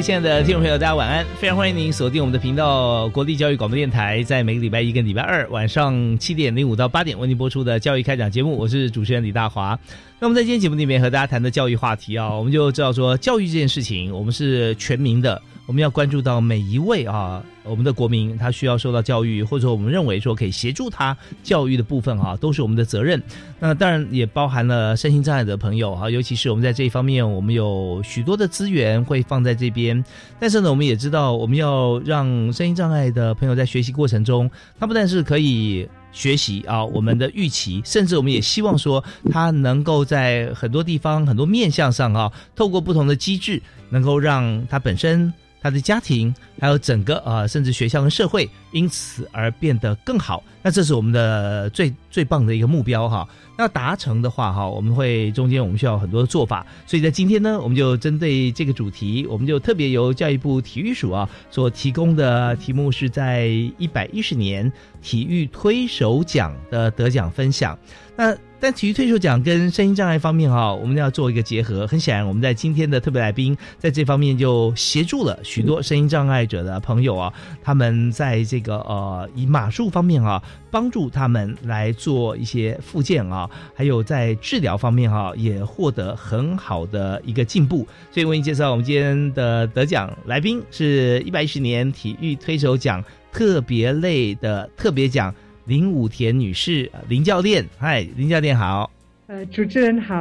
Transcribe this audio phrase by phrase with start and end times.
[0.00, 1.26] 位亲爱的听众朋友，大家晚安！
[1.38, 8.56] 非常欢迎您锁定我们的频道——国立教育广播电台，在每个礼拜一跟礼拜二晚上七点零五到八点为您播出的教育开讲节目。
[8.56, 9.78] 我是主持人李大华。
[10.18, 15.42] 那么在今天节目里面和大家谈的教育话题啊，我们就知道说，教育这件事情，我们是全民的。
[15.70, 23.22] 我们要关注到每一位啊，我们的国民他需要受到教育，或者我们认为说可以协助他教育的部分啊，都是我们的责任。
[23.60, 30.04] 那当然也包含了身心障碍的朋友啊，尤其是我们在这一方面，我们有许多的资源会放在这边。
[30.40, 45.32] 但是呢，我们也知道，我们要让身心障碍的朋友在学习过程中，他不但是可以学习啊，我们的预期，甚至我们也希望说，他能够在很多地方、很多面向上啊，透过不同的机制，能够让他本身。
[45.62, 50.42] 他的家庭，还有整个啊，甚至学校跟社会，因此而变得更好。
[50.62, 53.26] 那这是我们的最最棒的一个目标哈。
[53.56, 56.66] 那达成的话哈，我们会中间我们需要很多的做法。
[56.86, 63.46] 所以在今天呢，我们就针对这个主题，我们就特别由教育部体育署啊所提供的题目，是在
[63.78, 64.70] 一百一十年
[65.02, 67.78] 体育推手奖的得奖分享。
[68.20, 71.86] 那但体育推手奖跟声音障碍方面哈，我们要做一个结合。
[71.86, 77.32] 很显然，我们在今天的特别来宾在这方面就协助了许多声音障碍者的朋友啊，
[77.62, 87.88] 他们在这个呃以马术方面啊，帮助他们来做一些复健啊，还有在治疗方面哈，也获得很好的一个进步。
[88.10, 93.02] 所以为你介绍我们今天的得奖来宾，是一百一十年体育推手奖
[93.32, 95.34] 特别类的特别奖。
[95.70, 98.90] 林武田女士，林教练，嗨，林教练好。
[99.28, 100.16] 呃，主持人好，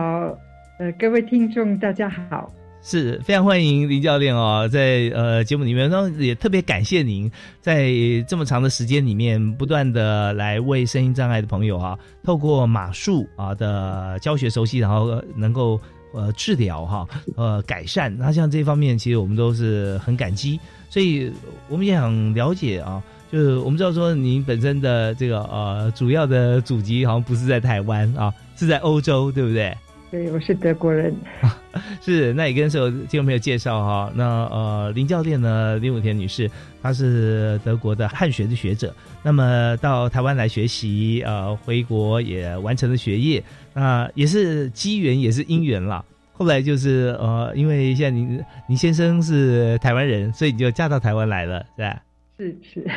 [0.77, 7.27] 呃，各位听众大家好，是非常欢迎林教练哦，在呃节目里面，然后也特别感谢您
[7.61, 7.89] 在
[8.27, 15.81] 这么长的时间里面，不断的来为声音障碍的朋友啊，透过马术啊的教学熟悉，然后能够
[16.13, 18.15] 呃治疗哈，呃改善。
[18.15, 20.59] 那像这方面，其实我们都是很感激，
[20.91, 21.33] 所以
[21.69, 23.01] 我们也想了解啊。
[23.31, 29.75] 就是我们知道说，您本身的这个呃主要的祖籍好像不是在台湾啊，是在欧洲，对不对？
[30.09, 31.15] 对，我是德国人。
[32.01, 34.11] 是，那也跟所有听众朋友介绍哈。
[34.15, 36.49] 那呃，林教练呢，林武田女士，
[36.81, 38.91] 她是德国的汉学的学者。
[39.21, 43.43] 那么到台湾来学习，呃，回国也完成了学业。
[43.75, 46.03] 那也是机缘，也是因缘啦。
[46.33, 52.01] 后来就是呃，因为现在您您先生是台湾人，所以你就嫁到台湾来了，是吧？
[52.39, 52.87] 是是，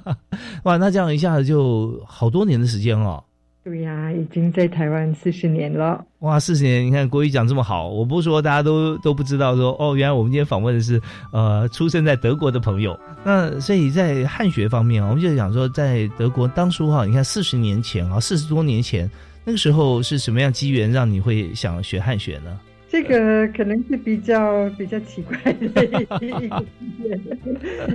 [0.64, 3.22] 哇，那这样一下子就好多年的时间哦。
[3.62, 6.02] 对呀，已经在台湾四十年了。
[6.20, 9.54] 哇，四十年，你看国语讲这么好，我不说大家都都不知道。
[9.54, 10.98] 说哦，原来我们今天访问的是
[11.30, 12.98] 呃，出生在德国的朋友。
[13.22, 19.10] 那所以在汉学方面啊，我们就想说，在德国当初哈，你看四十年前啊，四十多年前
[19.44, 22.58] 那个时候是什么样机缘让你会想学汉学呢？
[22.96, 27.20] 这个可能是比较比较奇怪的一个事件，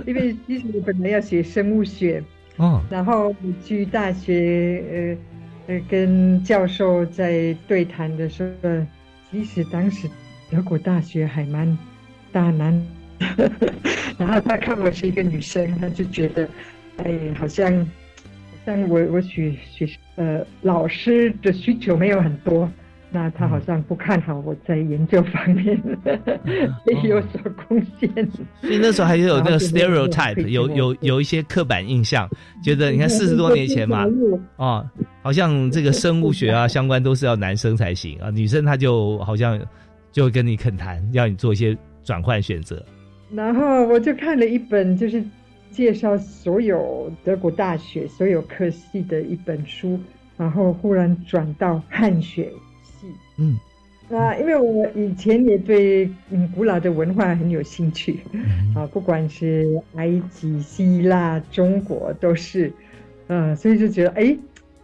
[0.06, 2.22] 因为其实我本来要学生物学，
[2.56, 5.18] 哦，然后去大学，
[5.66, 8.70] 呃呃，跟教授在对谈的时候，
[9.28, 10.08] 其实当时
[10.52, 11.76] 德国大学还蛮
[12.30, 12.80] 大难，
[14.16, 16.48] 然后他看我是一个女生，他就觉得，
[16.98, 17.84] 哎，好像，
[18.64, 22.70] 像我我学学呃老师的需求没有很多。
[23.12, 25.78] 那他好像不看好我在研究方面
[27.04, 28.08] 有所贡献，
[28.62, 32.26] 所以那时候还是有那个 stereotype，有有有一些刻板印象，
[32.64, 34.06] 觉得你看四十多年前嘛，
[34.56, 34.88] 哦，
[35.22, 39.60] 好像这个生物学啊相关都是要男生才行啊，女生她就好像
[40.10, 42.82] 就跟你恳谈，要你做一些转换选择。
[43.30, 45.22] 然后我就看了一本，就是
[45.70, 50.00] 介绍所有德国大学所有科系的一本书，
[50.38, 52.50] 然后忽然转到汉学。
[53.42, 53.58] 嗯，
[54.08, 58.20] 那，因为我以前也对嗯古老的文化很有兴趣，
[58.74, 62.72] 啊，不管是埃及、希腊、中国都是，
[63.26, 64.36] 嗯，所以就觉得哎，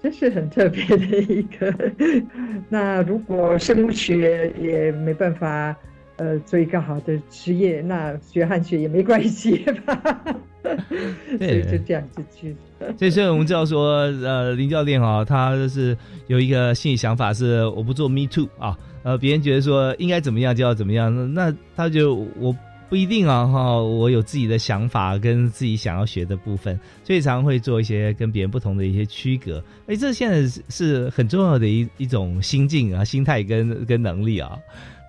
[0.02, 1.72] 真是很特别的一个。
[2.68, 5.76] 那如果生物学也没办法。
[6.18, 9.56] 呃，做一个好的职业，那学汉学也没关系
[9.86, 10.24] 吧？
[11.38, 12.54] 对，就这样子去。
[12.96, 22.54] 所以，我们知道说，呃，林教练啊，他就是有一个心理想法，是我不做 me too 啊，呃，别人觉得说应该怎么样就要怎么样，那他就我
[22.88, 29.62] 不一定啊哈，我有自己的想法跟自己想要学的部分，所以常会做一些跟别人不同的一些区隔。
[29.86, 34.58] 哎，这现在是很重要的一一种心境啊、心态跟跟能力啊。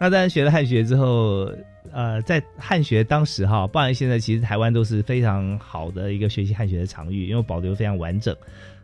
[0.02, 1.50] 那当然学了汉学之后，
[1.92, 8.36] 呃，在汉学当时哈，不然现在其实台湾都是非常好的一个学习汉学的场域，因为保留非常完整。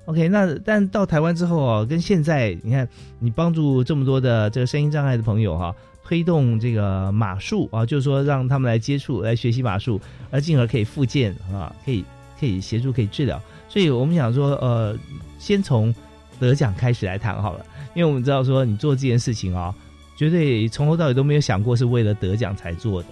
[0.05, 2.87] OK，那但到台湾之后啊，跟现在你看，
[3.19, 5.75] 你帮助这么多的这个声音障碍的朋友哈，
[6.07, 9.99] 推动这个马术啊，就是说让他们来接触、来学习马术，
[10.29, 12.05] 而进而可以复健啊，可以
[12.39, 13.41] 可以协助、可以治疗。
[13.67, 14.95] 所以我们想说，呃，
[15.39, 15.93] 先从
[16.39, 17.65] 得奖开始来谈好了，
[17.95, 19.73] 因为我们知道说你做这件事情啊。
[20.17, 23.09] 绝对从头到尾都没有想过是为了得奖才做的，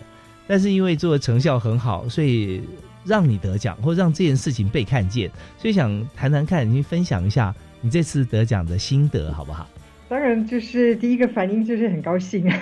[0.48, 2.62] 但是因为做的成效很好，所以
[3.04, 9.68] 让你得奖，或让这件事情被看见，所以想谈谈看，你分享一下你这次得奖的心得好不好？
[10.14, 12.58] 当然，就是第一个反应就是很高兴啊，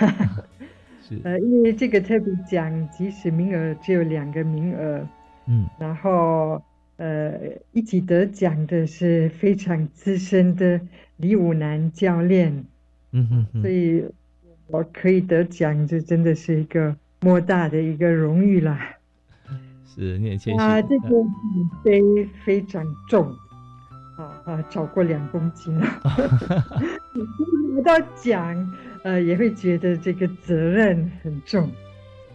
[1.06, 5.06] 是呃，因为这个特别奖即使名额只有两个名额，
[5.46, 6.62] 嗯，然后
[6.96, 7.38] 呃，
[7.72, 10.80] 一起得奖的是非常资深的
[11.18, 12.64] 李武南教练，
[13.12, 14.02] 嗯哼，所以。
[14.68, 18.96] 我可以得奖，这真的是一个莫大的一个荣誉啦。
[19.84, 20.58] 是，你也谦虚。
[20.58, 21.08] 啊，这个
[21.84, 22.00] 杯
[22.42, 23.34] 非常重，
[24.22, 25.86] 啊啊，超过两公斤了。
[27.74, 28.72] 拿到奖，
[29.02, 31.70] 呃，也会觉得这个责任很重。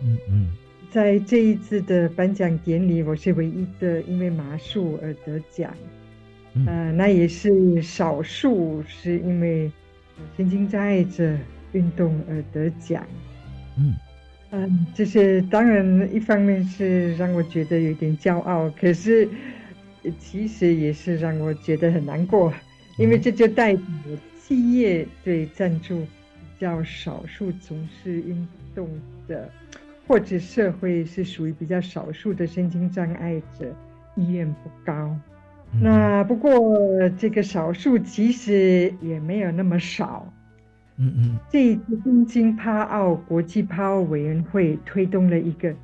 [0.04, 0.48] 嗯嗯，
[0.92, 5.74] 在这一次的颁奖典礼，我是唯一的因为麻术而得奖。
[6.66, 9.72] 呃，那也是少数是因为
[10.36, 11.36] 神经障碍者。
[11.74, 13.06] 运动而得奖，
[13.78, 13.94] 嗯
[14.52, 19.28] 嗯，这是当然，一方面是让我觉得有点骄傲，可是
[20.20, 22.54] 其实也是让我觉得很难过，
[22.98, 23.86] 因为这就代表
[24.40, 26.08] 企业对赞助比
[26.60, 28.90] 较少数从事运动
[29.28, 29.50] 的，
[30.08, 33.76] 或者社会是属于比较少数的身心障碍者
[34.16, 35.16] 意愿不高。
[35.82, 36.50] 那不过
[37.18, 40.32] 这个少数其实也没有那么少。
[40.96, 45.76] 嗯嗯，这一次东京帕奥国际帕奥委员会推动了一个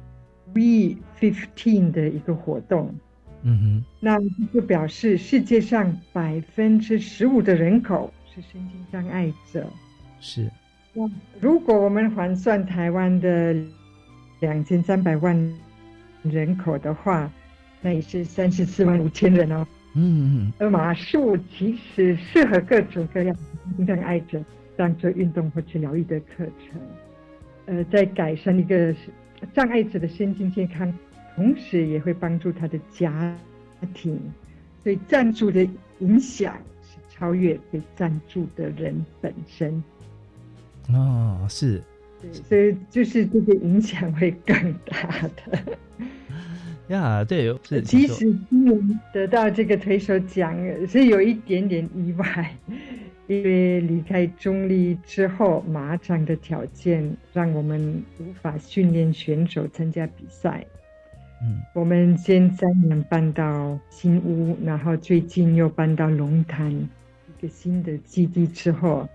[0.54, 2.96] V fifteen 的一个活动。
[3.44, 4.18] 嗯哼，那
[4.54, 9.68] 就表示世界上百分之十五的人口是身心障碍者。
[10.19, 10.50] 是。
[10.94, 11.10] 那
[11.40, 13.56] 如果我们换算台湾的
[14.40, 15.38] 两千三百万
[16.24, 17.31] 人口的话，
[17.81, 19.68] 那也是三十四万五千人哦。
[19.94, 20.54] 嗯嗯。
[20.60, 24.44] 而马术其实适合各种各样身心障碍者。
[24.75, 26.81] 当做运动或治疗愈的课程，
[27.68, 28.92] 呃，在改善一个
[29.54, 30.92] 障碍者的身心健康，
[31.35, 33.35] 同时也会帮助他的家
[33.94, 34.19] 庭，
[34.83, 35.68] 所以赞助的
[36.00, 39.83] 影响是超越被赞助的人本身。
[40.89, 41.81] 哦，是，
[42.31, 45.78] 所以就是这个影响会更大的。
[46.90, 47.81] 呀，对，是。
[47.81, 50.56] 其实今年得到这个推手奖
[50.87, 52.56] 是有一点点意外。
[53.28, 60.66] 因为离开中立之后，马场的条件让我们无法训练选手参加比赛。
[61.44, 69.07] 嗯，我们先三年搬到新屋，然后最近又搬到龙潭一个新的基地之后，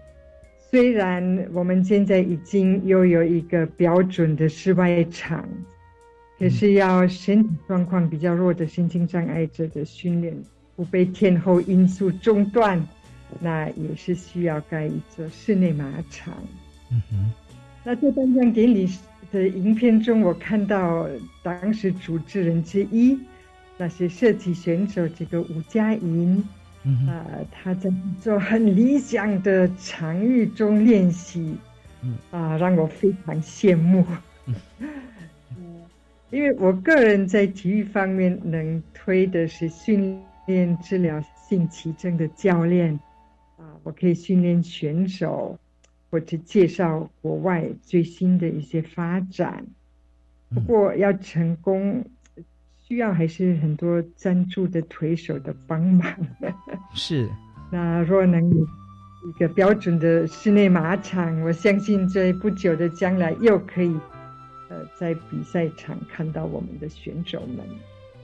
[0.71, 5.49] 虽然我们现在已经又有一个标准的室外场，
[6.39, 10.37] 可是要身体状况比较弱的心情障碍者的训练
[10.77, 12.87] 不被天候因素中断。
[13.41, 16.33] 那也是需要盖一座室内马场。
[16.91, 17.31] 嗯哼。
[17.85, 18.89] 那这颁奖典礼
[19.31, 21.09] 的影片中，我看到
[21.43, 23.19] 当时主持人之一，
[23.77, 26.43] 那些射击选手这个吴佳莹，
[27.07, 31.57] 啊，他在做很理想的场域中练习，
[32.31, 34.05] 啊，让我非常羡慕。
[34.47, 34.55] 嗯，
[36.31, 42.99] 因为我个人在体育方面能推的是训练治疗性奇症的教练。
[43.59, 45.59] 啊我可以训练选手，
[46.11, 49.67] 或者介绍国外最新的一些发展。
[50.51, 52.05] 不过要成功，
[52.79, 56.15] 需要还是很多赞助的推手的帮忙。
[56.95, 57.29] 是。
[57.71, 58.67] 那若能有
[59.29, 61.41] 一个标准的室内马场。
[61.43, 63.95] 我相信在不久的将来又可以，
[64.71, 67.67] 呃，在比赛场看到我们的选手们。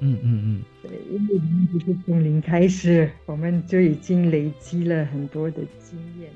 [0.00, 1.38] 嗯嗯嗯，对，因为
[1.72, 6.30] 不是从零开始，我们就已经累积了很多的经验。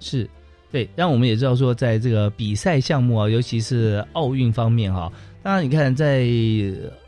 [0.00, 0.28] 是，
[0.74, 5.08] 对，但我们也知道说，在这个比赛项目啊，尤其是奥运方面哈。
[5.40, 6.26] 当然，你看，在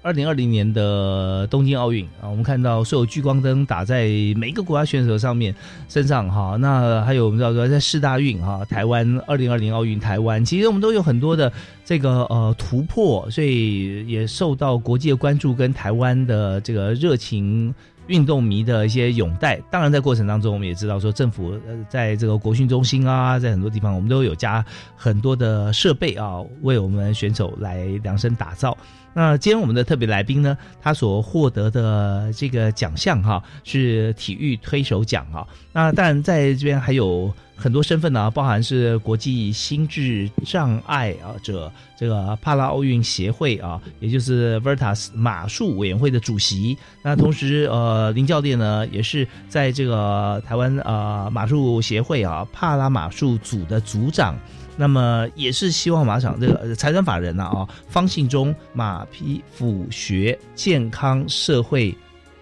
[0.03, 4.05] 二零二零年的东京奥运啊，我们看到所有聚光灯打在
[4.37, 5.53] 每一个国家选手上面
[5.89, 6.57] 身上哈。
[6.61, 11.53] 那还有我们知道说，在世大运哈，台湾二零二零奥运台湾，其实我们都有很多的
[11.85, 17.75] 这个呃突破，所以也受到国际的关注跟台湾的这个热情。
[18.07, 28.77] 运动迷的一些拥戴，当然在过程当中，我们也知道说政府呃在这个国训中心啊，在很多地方我们都有加很多的设备啊，为我们选手来量身打造。
[29.17, 35.49] 那今天我们的特别来宾呢，他所获得的这个奖项哈是体育推手奖哈。
[35.73, 46.77] 那当然在这边还有很多身份呢，包含是国际心智障碍啊者这个帕拉奥运协会啊，也就是 Vertas 马术委员会的主席。
[47.03, 54.39] 那同时呃林教练呢也是在这个台湾呃马术协会啊帕拉马术组的组长。
[54.77, 61.97] 那么也是希望马场这个财产法人呐啊，方信忠马匹辅学健康社会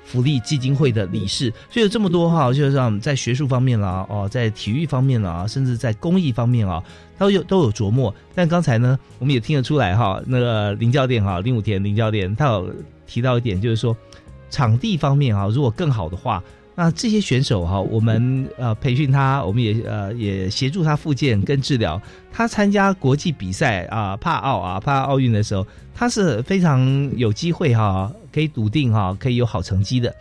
[0.04, 6.82] 福利基金会的理事，所以有这么多哈，就是说在学术方面啦，哦，在体育方面啦，甚至在公益方面啊，
[7.16, 8.14] 都有都有琢磨。
[8.34, 12.68] 但刚才呢，我们也听得出来哈，那个林教练哈，林武田林教练，他有
[13.06, 13.96] 提到一点，就是说
[14.50, 16.42] 场地方面啊，如果更好的话。
[16.76, 22.00] 那这些选手哈，我们呃培训他，我们也呃也协助他复健跟治疗。
[22.32, 25.64] 他参加国际比赛啊，帕奥啊，帕奥运的时候，
[25.94, 30.12] 他是非常有机会哈，可以笃定哈，可以有好成绩的。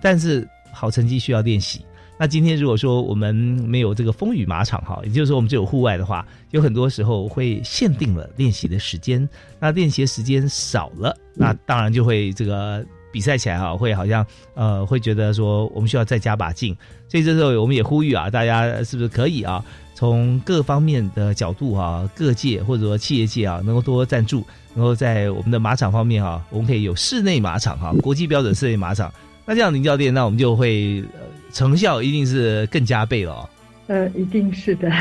[0.00, 1.84] 但是好成绩需要练习。
[2.18, 9.28] 那今天如果说我们没有这个风雨马场哈，也就是说我们只有户外的话，有很多时候会限定了练习的时间。
[9.58, 12.86] 那练习的时间少了，那当然就会这个。
[13.16, 16.76] 比赛起来哈，会好像呃，会觉得说我们需要再加把劲，
[17.08, 24.44] 所以这时候我们也呼吁啊，大家是不是可以啊，从各方面的角度啊，各界或者说企业界啊，能够多多赞助，
[24.74, 29.10] 能够在我们的马场方面啊，我们可以有室内马场哈，国际标准室内马场，
[29.46, 31.20] 那这样林教练，那我们就会呃
[31.54, 33.48] 成效一定是更加倍了。
[33.86, 34.92] 呃，一定是的，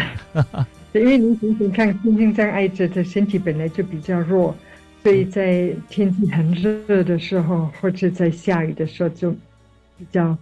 [0.95, 4.55] 因为您想想看，心心障碍者的身体本来就比较弱。
[5.05, 9.29] 所以在天气很热的时候，或者在下雨的时候，就
[10.00, 10.35] 比较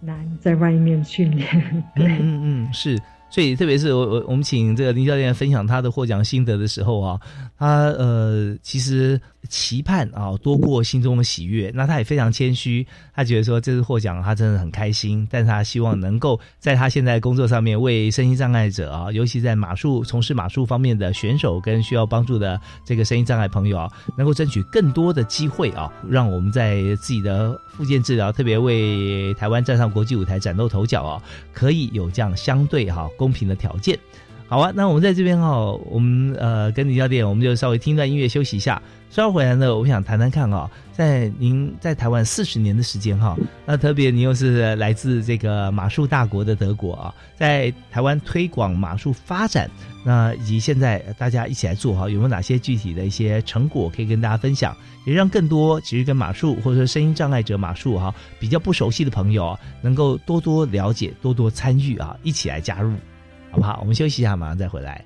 [0.00, 1.48] 难在外面训练。
[1.94, 2.98] 嗯嗯嗯，是。
[3.30, 7.20] 所以，特别是我我我们请这个林教练分享他的获奖心得的时候啊，
[7.60, 11.70] 他呃其实期盼啊多过心中的喜悦。
[11.74, 33.06] 那他也非常谦虚，他觉得说这次获奖他真的很开心，但是他希望能够在他现在工作上面为身心障碍者啊，尤其在马术从事马术方面的选手跟需要帮助的这个身心障碍朋友啊，能够争取更多的机会啊，让我们在自己的复健治疗，特别为台湾站上国际舞台崭露头角啊，可以有这样相对哈。
[33.18, 33.98] 公平的条件，
[34.50, 38.82] 好啊，那我们在这边哈，我们呃跟李教练，我们就稍微听一段音乐休息一下。
[39.08, 49.70] 稍后回来呢，我想谈谈看啊，在您在台湾四十年的时间哈，那特别你又是来自这个马术大国的德国啊，在台湾推广马术发展，
[50.04, 54.76] 那以及现在大家一起来做哈，有没有哪些具体的一些成果可以跟大家分享，
[55.06, 62.92] 也让更多其实跟马术或者说声音障碍者马术哈比较不熟悉的朋友啊，能够多多了解、多多参与啊，一起来加入。
[63.50, 63.78] 好不好？
[63.80, 65.04] 我们休息一下，马上再回来。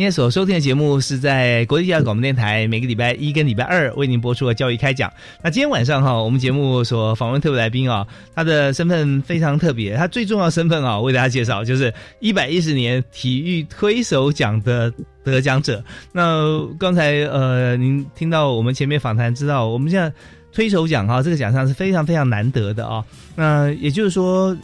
[0.00, 5.12] 今天所收听的节目是在国际教育广播电台每个礼拜一跟礼拜二为您播出的教育开讲。
[5.42, 14.90] 那今天晚上哈，我们节目所访问特别来宾啊，他的身份非常特别，他最重要的身份啊，为大家介绍就是 一百一十年体育推手奖的
[15.22, 15.84] 得奖者。
[16.12, 20.10] 那刚才呃，您听到我们前面访谈，知道我们现在
[20.50, 23.04] 推手奖哈，这个奖项是非常非常难得的啊。
[23.36, 24.56] 那也就是说，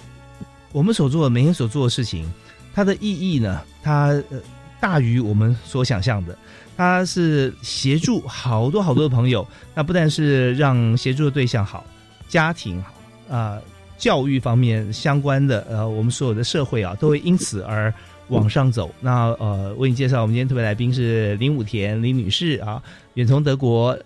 [0.72, 2.24] 我们所做的每天所做的事情，
[2.74, 4.40] 它的意义呢，它呃。
[4.80, 6.36] 大于我们所想象的，
[6.76, 11.84] 他是协助好多好多的朋友，那不但是让协助的对象好，
[12.28, 13.58] 家庭好啊，
[13.98, 17.92] 教育方面相关的呃，我们所有的社会啊，都会因此而
[18.28, 18.94] 往上走。
[19.00, 22.82] 那呃，为你介绍，我们今天特别来宾是林武田林女士啊，
[23.14, 23.98] 远从德国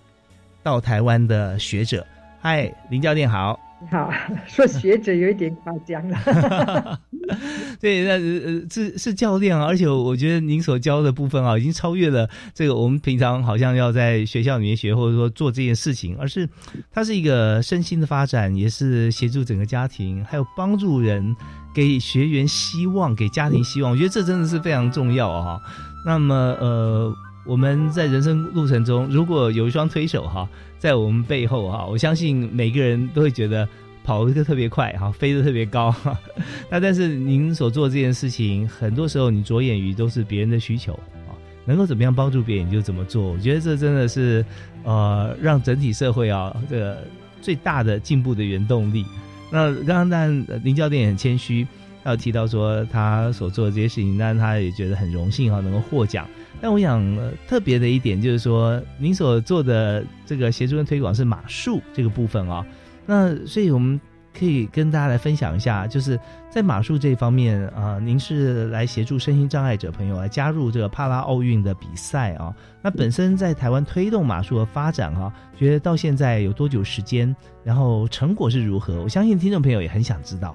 [0.62, 2.07] 到台湾的学者。
[2.41, 3.59] 嗨，林教练好。
[3.89, 4.13] 好，
[4.47, 7.01] 说学者有一点夸张了。
[7.81, 16.49] 对，那呃是是教练啊，而且我觉得您所教的部分啊，已经超越了这个我们平常好像要在学校里面学，或者说做这件事情，而是
[16.93, 21.35] 它是一个身心的发展，也是协助整个家庭，还有帮助人，
[21.75, 23.93] 给学员希望，给家庭希望。
[23.93, 25.59] 我觉得这真的是非常重要啊。
[26.05, 30.49] 那么呃，我们在人生路程中，如果有一双推手哈。
[30.81, 33.69] 在我们背后哈，我相信每个人都会觉得
[34.03, 36.19] 跑得特别快哈，飞得特别高哈。
[36.71, 40.95] 那但是您所做这件事情，很多时候你着眼于都是别人的需求
[41.29, 43.31] 啊，能够怎么样帮助别人就怎么做。
[43.31, 44.43] 我觉得这真的是
[44.83, 47.05] 呃，让整体社会啊这个
[47.43, 49.05] 最大的进步的原动力。
[49.51, 51.67] 那刚刚但林教练也很谦虚，
[52.03, 56.27] 他有提到说他所做的这些事情，但他也觉得很荣幸哈，能够获奖。
[56.61, 57.02] 但我想
[57.49, 62.64] 特别的一点就是说，您所做的这个协助跟推广是马术这个部分啊。
[63.07, 64.00] 那所以我们
[64.38, 72.55] 可以跟大家来分享一下，就是在马术这方面啊，您是来协助身心障碍者朋友来加入这个帕拉奥运的比赛啊。
[72.83, 77.35] 那本身在台湾推动马术的发展哈，觉得到现在有多久时间？
[77.64, 79.02] 然后成果是如何？
[79.02, 80.54] 我相信听众朋友也很想知道。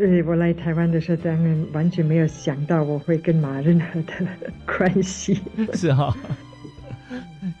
[0.00, 4.26] 对我来台湾的时候，当然完全没有想到我会跟马任何的
[4.66, 5.38] 关系。
[5.74, 6.16] 是哈。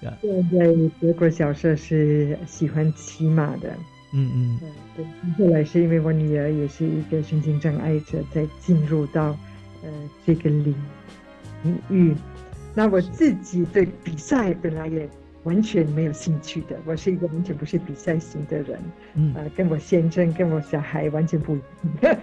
[0.22, 3.70] 我在德国小时候是喜欢骑马的。
[4.14, 4.60] 嗯嗯。
[4.96, 5.04] 对，
[5.36, 9.36] 后来是因为我女儿也是一个神经障碍者，在进入到
[9.82, 9.90] 呃
[10.26, 10.74] 这个领
[11.90, 12.14] 域。
[12.74, 15.06] 那我自己对比赛本来也。
[15.44, 18.78] 完全没有兴趣的，我是一个完全不是比赛型的人，
[19.14, 21.60] 嗯，呃，跟我先生、跟我小孩完全不一
[22.02, 22.16] 样。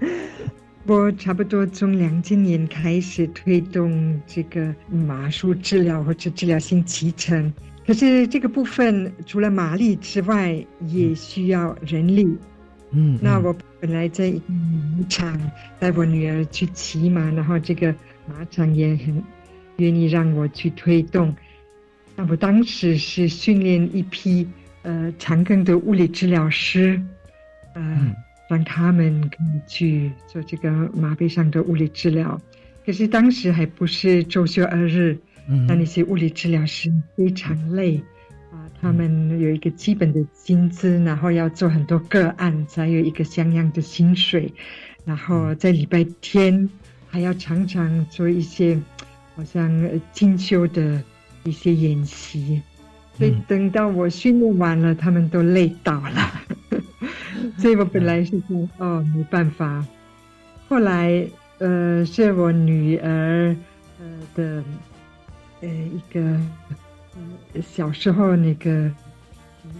[0.84, 7.52] 我差不多从两千年开始推动这个马术治疗或者治疗性骑乘，
[7.86, 12.36] 可是这个部分除了马力之外，也需要人力。
[12.90, 15.38] 嗯，那我本来在马场
[15.78, 17.94] 带我女儿去骑马，然后这个
[18.26, 19.22] 马场也很
[19.76, 21.34] 愿意让我去推动。
[22.14, 24.46] 那我当时是训练一批
[24.82, 27.00] 呃长庚的物理治疗师，
[27.74, 28.14] 呃，
[28.50, 32.38] 让他们可以去做这个马背上的物理治疗。
[32.84, 35.16] 可是当时还不是周休二日，
[35.66, 37.96] 那那些物理治疗师非常累
[38.50, 44.52] 啊，他们有一个基本的薪资，然后要做很多个案，才有一个像样的薪水，
[45.06, 46.68] 然后在礼拜天
[47.08, 48.78] 还要常常做一些
[49.34, 51.02] 好像进修的。
[51.44, 52.62] 一些演习，
[53.16, 56.32] 所以等到我训练完了，他们都累倒了。
[57.58, 59.84] 所以我本来是说，哦，没办法。
[60.68, 61.26] 后来，
[61.58, 63.54] 呃，是我女儿，
[64.00, 64.64] 呃的，
[65.60, 66.40] 呃一个
[67.60, 68.90] 小时候那个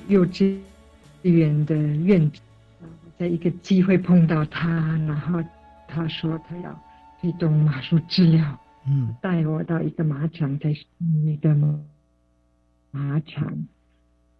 [0.09, 0.57] 幼稚
[1.23, 2.43] 园的院长，
[3.19, 4.69] 在一个机会碰到他，
[5.07, 5.43] 然后
[5.89, 6.83] 他说他要
[7.21, 8.59] 推动马术治疗。
[8.87, 10.75] 嗯，带我到一个马场，在
[11.25, 11.55] 那个
[12.91, 13.45] 马场，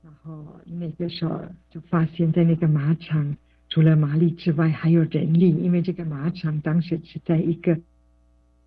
[0.03, 3.37] 然后那个时候就发现，在那个马场
[3.69, 7.79] 除了马力之外，还有人力，因为这个马场当时是在一个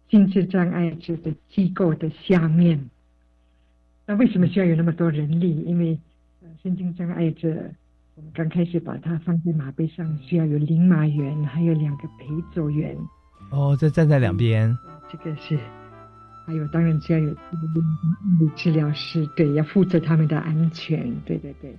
[0.09, 2.89] 心智障碍者的机构的下面。
[4.05, 5.61] 那为什么需要有那么多人力？
[5.61, 5.99] 因为
[6.41, 7.49] 呃，神经障碍者，
[8.15, 12.95] 我们刚开始把它放在马背上，需要有领马员，还有两个陪走员。
[13.51, 14.75] 哦，在站在两边。
[15.11, 15.57] 这个是，
[16.45, 17.35] 还有当然需要有物
[18.39, 21.75] 理治疗师，对，要负责他们的安全，对对对。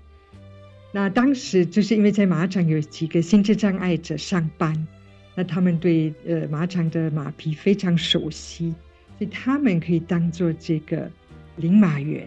[0.92, 4.86] 那当时就是因为在马场有几个心智障碍者上班，
[5.34, 8.74] 那他们对呃马场的马匹非常熟悉，
[9.18, 11.10] 所以他们可以当做这个
[11.56, 12.26] 领马员，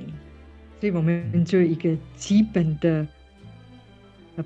[0.79, 3.07] 所以我们就一个基本的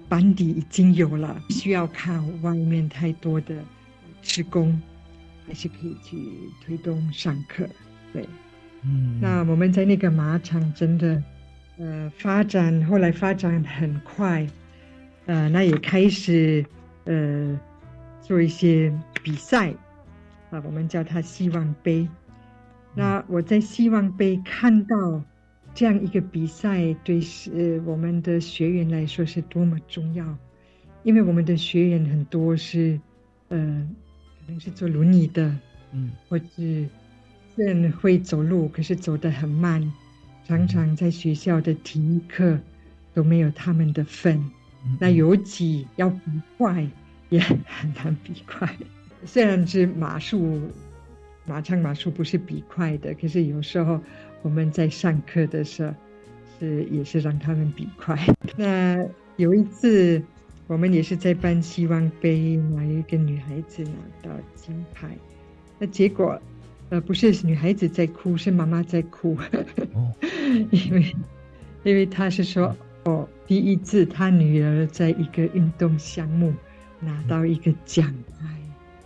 [0.07, 3.55] 班底已经有了，需要靠外面太多的
[4.21, 4.81] 职工。
[5.47, 6.17] 还是可以去
[6.65, 7.67] 推动上课，
[8.11, 8.27] 对。
[8.83, 11.23] 嗯，那我们在那个马场真的，
[11.77, 14.45] 呃，发展后来发展很快，
[15.25, 16.65] 呃，那也开始
[17.05, 17.57] 呃
[18.21, 19.73] 做一些比赛，
[20.49, 22.07] 啊，我们叫它希望杯。
[22.93, 25.23] 那我在希望杯看到
[25.73, 30.37] 这样一个比赛，对是我们的学员来说是多么重要，
[31.03, 32.99] 因为我们的学员很多是，
[33.47, 33.87] 呃，
[34.45, 35.55] 可能是坐轮椅的，
[35.91, 36.45] 嗯，或者
[37.55, 39.91] 虽然会走路，可是走得很慢，
[40.45, 42.59] 常常在学校的体育课
[43.13, 44.43] 都没有他们的份。
[44.99, 46.19] 那尤其要比
[46.57, 46.87] 快，
[47.29, 48.69] 也很难比快。
[49.25, 50.61] 虽然是马术。
[51.45, 53.99] 马场马术不是比快的，可是有时候
[54.43, 55.93] 我们在上课的时候
[56.57, 58.17] 是也是让他们比快。
[58.55, 60.23] 那有一次
[60.67, 65.09] 我们也是在办希望杯，哪一个女孩子拿到金牌，
[65.77, 66.41] 那结果
[66.89, 69.37] 呃不是女孩子在哭，是妈妈在哭，
[70.71, 71.15] 因为
[71.83, 73.27] 因为她是说哦。
[73.45, 76.53] 第一次她女儿在一个运动项目
[77.01, 78.07] 拿到一个奖
[78.39, 78.47] 牌，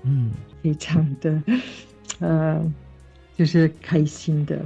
[0.04, 1.42] 嗯，非常的。
[2.20, 2.64] 呃，
[3.36, 4.62] 就是开心的，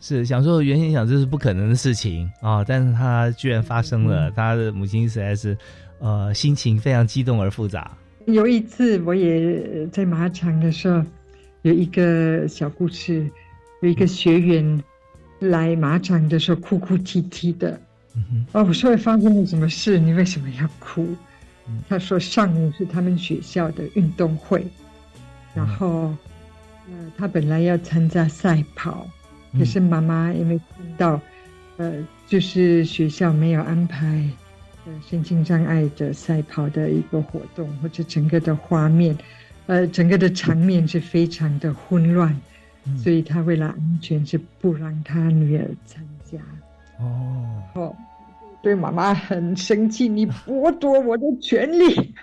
[0.00, 5.58] 是想说原先想这是不可能的事情啊，但是他居然发生了，他的母亲实在是
[6.04, 7.96] 呃心情非常激动而复杂。
[8.26, 11.02] 有一次我也在马场的时候，
[11.62, 13.26] 有一个小故事，
[13.80, 14.84] 有一个学员
[15.38, 17.80] 来马场的时候哭哭啼啼的，
[18.52, 19.98] 哦，我说发生了什么事？
[19.98, 21.08] 你为什么要哭？
[21.88, 24.62] 他说上午是他们学校的运动会，
[25.54, 26.14] 然后。
[26.86, 29.08] 呃，他本来要参加赛跑，
[29.58, 31.18] 可是妈妈因为看到，
[31.78, 31.94] 呃，
[32.26, 34.22] 就是学校没有安排，
[34.86, 39.16] 呃，身心障碍的赛跑的一个活动，或者整个的画面，
[39.66, 42.38] 呃，整个的场面是非常的混乱，
[42.98, 46.38] 所以他为了安全是不让他女儿参加。
[46.98, 47.96] 哦，哦，
[48.62, 52.14] 对妈妈很生气，你剥夺我的权利。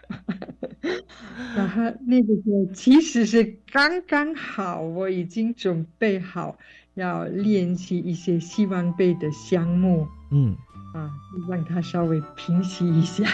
[1.56, 6.58] 然后那个时候其实是刚刚好，我已经准备好
[6.94, 10.56] 要练习一些希望背的项目，嗯，
[10.94, 11.12] 啊，
[11.48, 13.26] 让他稍微平息一下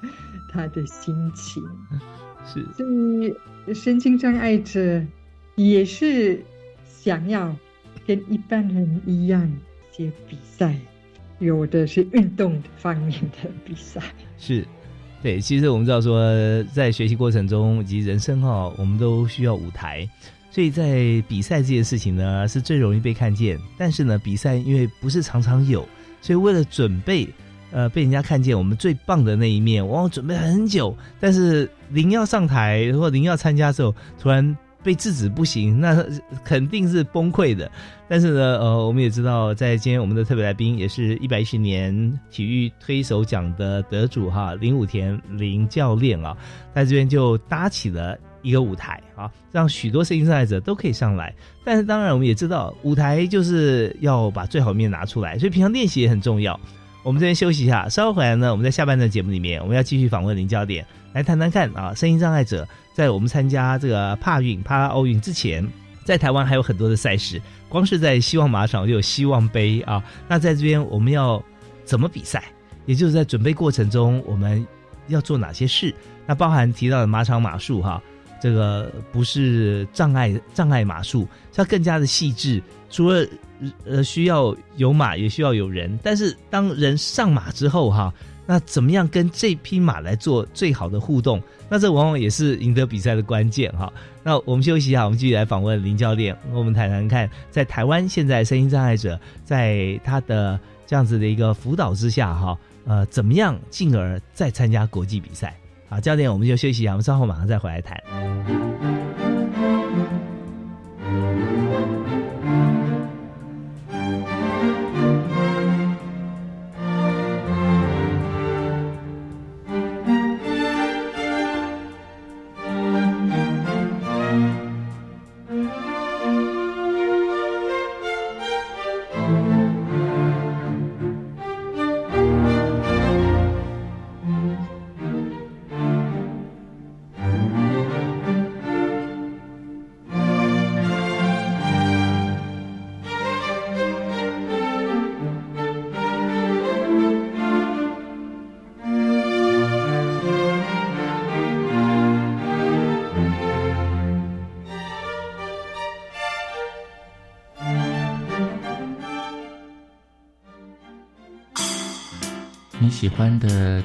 [0.52, 1.62] 他的心情。
[2.46, 5.02] 是，所以神经障碍者
[5.56, 6.42] 也是
[6.84, 7.54] 想要
[8.06, 9.50] 跟一般人一样
[9.92, 10.74] 接比赛，
[11.38, 14.00] 有的是运动方面的比赛。
[14.38, 14.66] 是。
[15.22, 20.08] 对，其实我们知道说，在学习过程中以及人生哈，我们都需要舞台，
[20.50, 23.60] 所以在比赛这件事情呢，是最容易被看见。
[23.76, 25.86] 但是呢，比赛因为不是常常有，
[26.20, 27.28] 所以为了准备，
[27.70, 30.96] 呃，被人家看见我们最棒的那一面，往往准备很久。
[31.18, 34.56] 但是临要上台或临要参加的时候，突然。
[34.82, 36.02] 被制止不行，那
[36.42, 37.70] 肯定是崩溃的。
[38.08, 46.34] 但是呢，呃，我们也知道，在今天我们的特别来宾也是一百一十年体育推手奖的得主哈林武田林教练啊，
[46.74, 51.34] 在这边就搭起了一个舞台啊，让许多声音障碍者都可以上来。
[51.64, 56.58] 但是当然，我们也知道舞台就是要把最好面拿出来，所以平常练习也很重要。
[57.02, 62.66] 我们这边休息一下，稍后回来呢，我们在下半段节目里面，我们要继续访问林教练，来谈谈看啊，声音障碍者。
[62.92, 65.66] 在我们参加这个帕运、帕拉奥运之前，
[66.04, 70.02] 在台湾还有很多的赛事，光是在希望马场就有希望杯啊。
[70.28, 71.42] 那在这边我们要
[71.84, 72.44] 怎么比赛？
[72.84, 74.66] 也就是在准备过程中我们
[75.06, 75.94] 要做哪些事？
[76.26, 78.02] 那包含提到的马场马术哈，
[78.40, 82.62] 这个不是障碍障碍马术，它更加的细致。
[82.88, 83.26] 除了
[83.84, 85.98] 呃需要有马，也需要有人。
[86.02, 88.12] 但是当人上马之后哈。
[88.46, 91.40] 那怎么样跟这匹马来做最好的互动？
[91.68, 93.92] 那这往往也是赢得比赛的关键哈。
[94.24, 105.56] 那我们休息一下，我们继续来访问林教练，我们谈谈看，在台湾现在声音障碍者在他的这样子的一个辅导之下哈，呃，怎么样进而再参加国际比赛？
[105.90, 108.00] 好，教练，我们就休息一下，我们稍后马上再回来谈。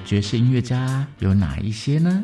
[0.05, 2.23] 爵士音乐家有哪一些呢？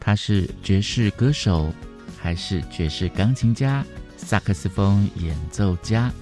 [0.00, 1.72] 他是爵士歌手，
[2.18, 6.12] 还是爵士钢琴家、萨克斯风演奏家？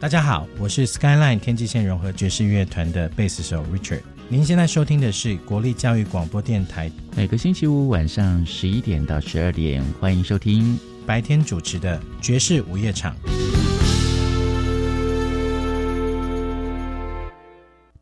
[0.00, 4.00] 大家好，我是 Skyline 天际线融合爵士乐团的贝斯手 Richard。
[4.30, 13.11] 您现在收听的是国立教育广播电台，每个星期五晚上十一点到十二点，欢迎收听白天主持的爵士午夜场。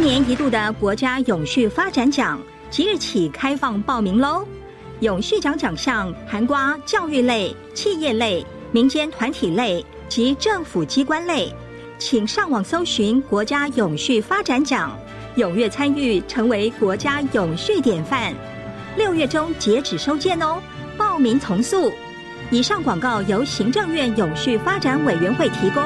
[0.00, 4.46] 一年一度的国家永续发展奖即日起开放报名喽！
[5.00, 6.54] 永续奖奖项涵盖
[6.86, 11.52] 教育类、企业类、民间团体类及政府机关类，
[11.98, 14.98] 请上网搜寻国家永续发展奖，
[15.36, 18.32] 踊跃参与，成为国家永续典范。
[18.96, 20.62] 六月中截止收件哦，
[20.96, 21.92] 报名从速。
[22.50, 25.82] 以上广告由行政院永续发展委员会提供。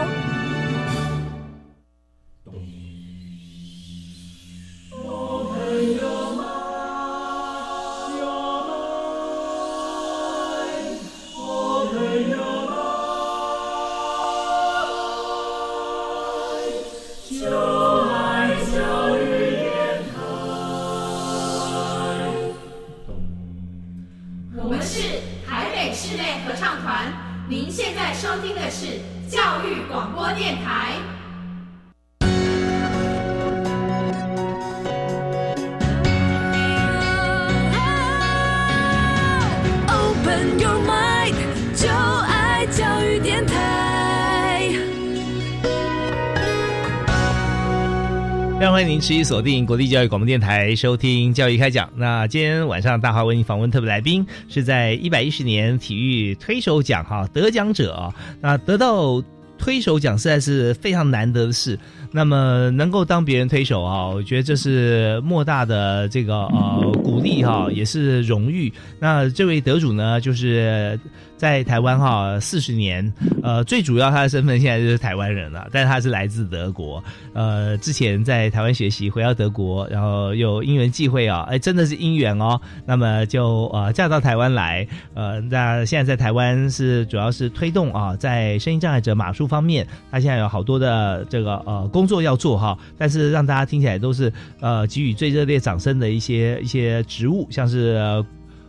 [49.06, 51.90] 持锁定国立教育广播电台，收听教育开讲。
[51.94, 58.14] 那今天晚上大华为你访问特别来宾，是在一百一十年体育推手奖哈得奖者啊。
[58.40, 59.22] 那得到
[59.58, 61.78] 推手奖实在是非常难得的事。
[62.12, 68.72] 那么能够当别人推手啊，我觉得这是莫大的这个呃鼓励哈，也是荣誉。
[68.98, 70.98] 那这位得主呢，就是。
[71.36, 98.24] 在台湾哈四十年，呃，最主要他的身份现在就是台湾人了，但他是来自德国，呃，之前在台湾学习，回到德国，然后有因缘际会啊，哎，真的是因缘哦，那么就呃嫁到台湾来，呃，那现在在台湾是主要是推动啊，在声音障碍者马术方面，他现在有好多的这个呃工作要做哈，但是让大家听起来都是呃给予最热烈掌声的一些一些职务，像是。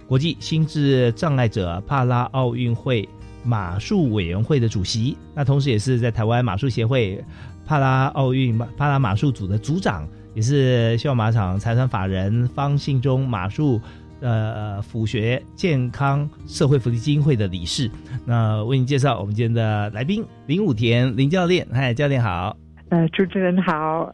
[0.08, 3.08] 国际心智障碍者帕拉奥运会
[3.44, 7.24] 马术委员会的主席，那同时也是在台湾马术协会
[7.66, 13.82] 帕拉奥运帕拉马术组的组长，也是希望马场财产法人方信中马术
[14.22, 17.90] 呃辅学健康社会福利基金会的理事。
[18.26, 22.56] 那为您介绍我们今天的来宾林武田林教练，嗨，教练好，
[22.90, 24.14] 呃，主持人好。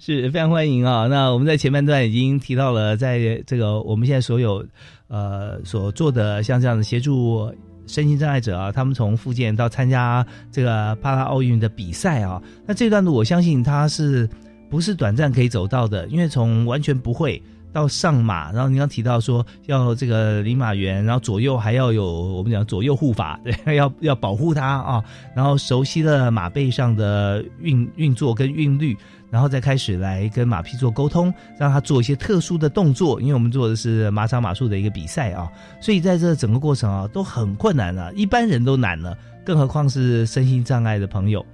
[0.00, 1.06] 是非常欢迎啊！
[1.06, 4.66] 那我们在前半段已经提到了，在这个我们现在所有
[5.08, 7.52] 呃所做的像这样的协助
[7.86, 14.28] 身心障碍者啊，他们从复健到参加这个帕拉奥运的比赛啊，那这段路我相信他是
[14.68, 16.06] 不是短暂可以走到的？
[16.08, 17.40] 因为从完全不会
[17.72, 25.04] 到上马，然后您刚提到说要这个领马员，然后左右还要有我们讲左右护法，对，要要保护他啊，
[25.36, 28.96] 然后熟悉了马背上的运运作跟韵律。
[29.30, 41.44] 然后再开始来跟马匹做沟通，让他做一些特殊的动作，因为我们做的是马场马术的一个比赛啊，所以在这整个过程啊都很困难啊，一般人都难了，更何况是身心障碍的朋友。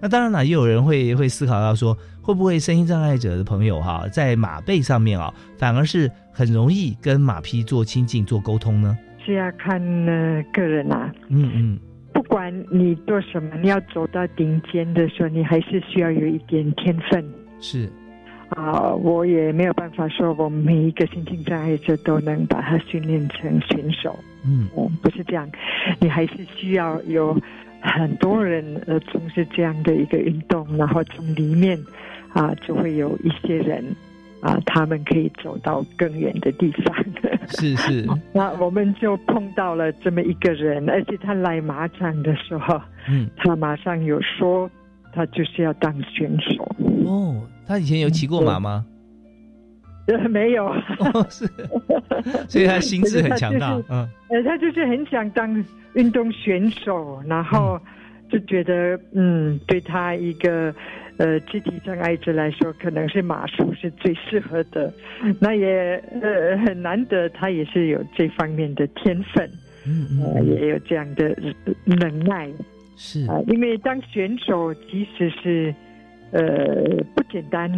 [0.00, 8.98] 那当然了，也有人会会思考到说，会不会身心障碍者的朋友哈，在马背上面啊，反而是很容易跟马匹做亲近、做沟通呢？
[9.24, 9.80] 是要看
[10.52, 11.12] 个人啊。
[11.28, 11.78] 嗯嗯。
[12.32, 17.22] 不管你做什么，你要走到顶尖的时候，你还是需要有一点天分。
[17.60, 17.86] 是
[18.48, 24.18] 啊，我也没有办法说，我每一个心情障碍者都能把他训练成选手。
[24.46, 24.66] 嗯，
[25.02, 25.46] 不是这样，
[26.00, 27.38] 你还是需要有
[27.82, 31.78] 很多人呃从事这样的一个运动，然后从里面
[32.32, 33.84] 啊就会有一些人。
[34.42, 36.94] 啊，他们可以走到更远的地方。
[37.48, 42.78] 是是， 那我们就碰到了这么一个人，而且他来马场的时候，
[43.08, 44.70] 嗯，他马上有说，
[45.12, 46.64] 他就是要当选手。
[47.06, 48.84] 哦，他以前有骑过马吗？
[50.08, 50.72] 呃，没有，
[51.30, 51.46] 是，
[52.50, 53.72] 所以他心智很强大。
[53.88, 57.78] 嗯，呃，他就是很想当运动选手，然后
[58.28, 60.74] 就觉得，嗯，对他一个
[61.22, 64.92] 呃肢体障碍者来说，可能是马术是最适合的。
[65.38, 69.48] 那也呃很难得，他也是有这方面的天分，
[69.86, 71.34] 嗯嗯，也有这样的
[71.84, 72.50] 能耐。
[72.96, 75.74] 是啊，因为当选手，即使是
[76.32, 76.42] 呃
[77.14, 77.70] 不简单，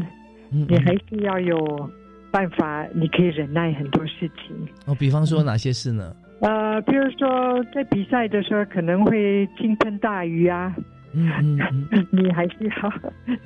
[0.51, 1.91] 你还是要有。
[2.35, 4.57] 办法，你可以忍耐很多事情。
[4.87, 6.13] 哦，比方说哪些事呢？
[6.41, 10.75] 呃，比如说在比赛的时候可能会倾盆大雨啊，
[11.15, 11.59] 嗯
[11.91, 12.93] 嗯，你还是要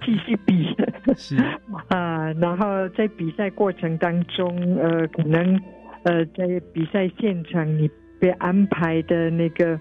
[0.05, 0.75] 继续比。
[1.17, 1.37] 是。
[1.89, 5.61] 啊，然后在比赛过程当中，呃，可能
[6.05, 9.79] 呃在比赛现场你被安排的那个。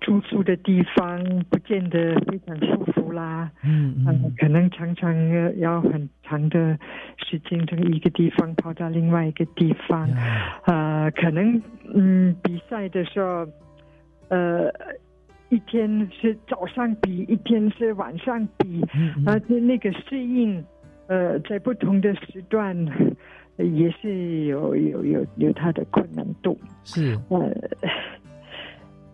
[0.00, 1.18] 住宿的地方
[1.50, 6.78] 不见得非常舒服啦，嗯嗯，可能常常要很长的
[7.16, 10.08] 时间从一个地方跑到另外一个地方，
[10.66, 11.60] 呃，可能
[11.92, 13.44] 嗯比赛的时候，
[14.28, 14.70] 呃，
[15.50, 15.88] 一天
[16.20, 18.82] 是早上比，一天是晚上比，
[19.24, 20.64] 啊，就那个适应，
[21.06, 22.76] 呃，在不同的时段
[23.56, 27.50] 也是有有有有它的困难度，是呃。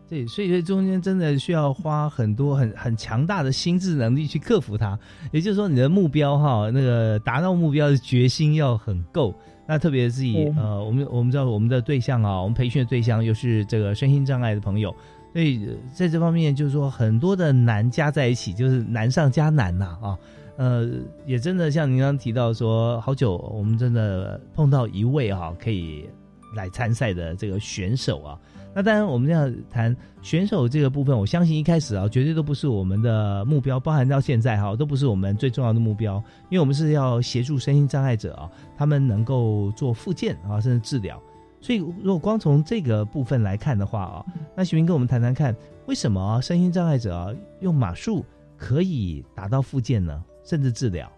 [0.07, 4.97] 对，所以这中间真的需要花很多很很强大的心智能力去克服它。
[5.33, 9.35] 也就是说，你的目标哈，那个达到目标的决心要很够。
[9.67, 14.95] 那特别是以呃，我们我们知道我们的对象啊，我们培训的对象又是这个身心障碍的朋友，
[15.35, 20.17] 所以在这方面就是说很多的难加在一起，就是难上加难呐啊。
[20.57, 20.89] 呃，
[21.27, 26.09] 也真的像您刚提到说，好久我们真的碰到一位哈可以
[26.55, 28.39] 来参赛的这个选手啊。
[28.73, 41.21] 那当然，我们这样谈选手这个部分，我相信一开始啊，绝对都不是我们的目标，包含到现在哈，都不是我们最重要的目标，因为我们是要协助身心障碍者啊，他们能够做复健啊，甚至治疗。
[41.65, 48.23] 所以，如果光从这个部分来看的话啊，那徐明跟我们谈谈看，为什么身心障碍者啊用马术
[48.59, 51.11] 可以达到复健呢，甚至治疗？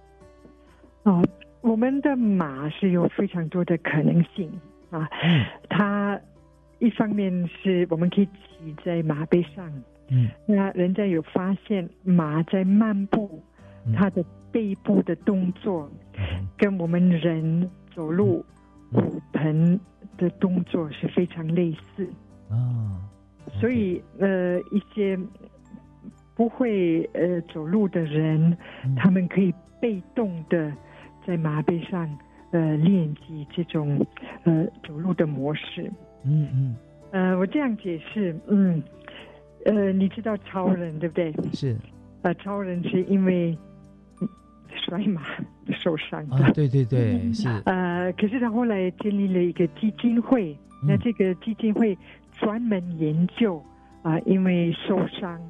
[1.02, 1.20] 哦，
[1.62, 4.48] 我们的马是有非常多的可能性
[4.90, 5.09] 啊，
[5.68, 6.20] 它。
[6.78, 9.66] 一方面是我们可以骑在马背上，
[10.11, 13.42] 嗯，那人家有发现马在漫步，
[13.96, 15.90] 它的背部的动作
[16.59, 18.44] 跟我们人走路
[18.92, 19.80] 骨盆
[20.16, 22.07] 的动作是非常类似。
[22.50, 23.00] 啊，
[23.61, 25.18] 所以呃一些
[26.35, 28.57] 不会呃走路的人，
[28.96, 30.72] 他们可以被动的
[31.26, 32.09] 在马背上
[32.50, 34.05] 呃练习这种
[34.44, 35.90] 呃走路的模式。
[36.24, 36.76] 嗯嗯，
[37.12, 38.83] 呃，我这样解释，嗯，
[39.64, 41.33] 呃，你知道超人对不对？
[41.52, 41.76] 是，
[42.22, 43.57] 呃，超人是因为
[44.87, 45.22] 摔马
[45.72, 46.37] 受伤的。
[46.37, 47.49] 啊，对对对， 是。
[47.66, 51.99] 呃，可是他后来建立了一个基金会，那这个基金会
[52.33, 53.61] 专门研究
[54.03, 55.40] 啊，因为受伤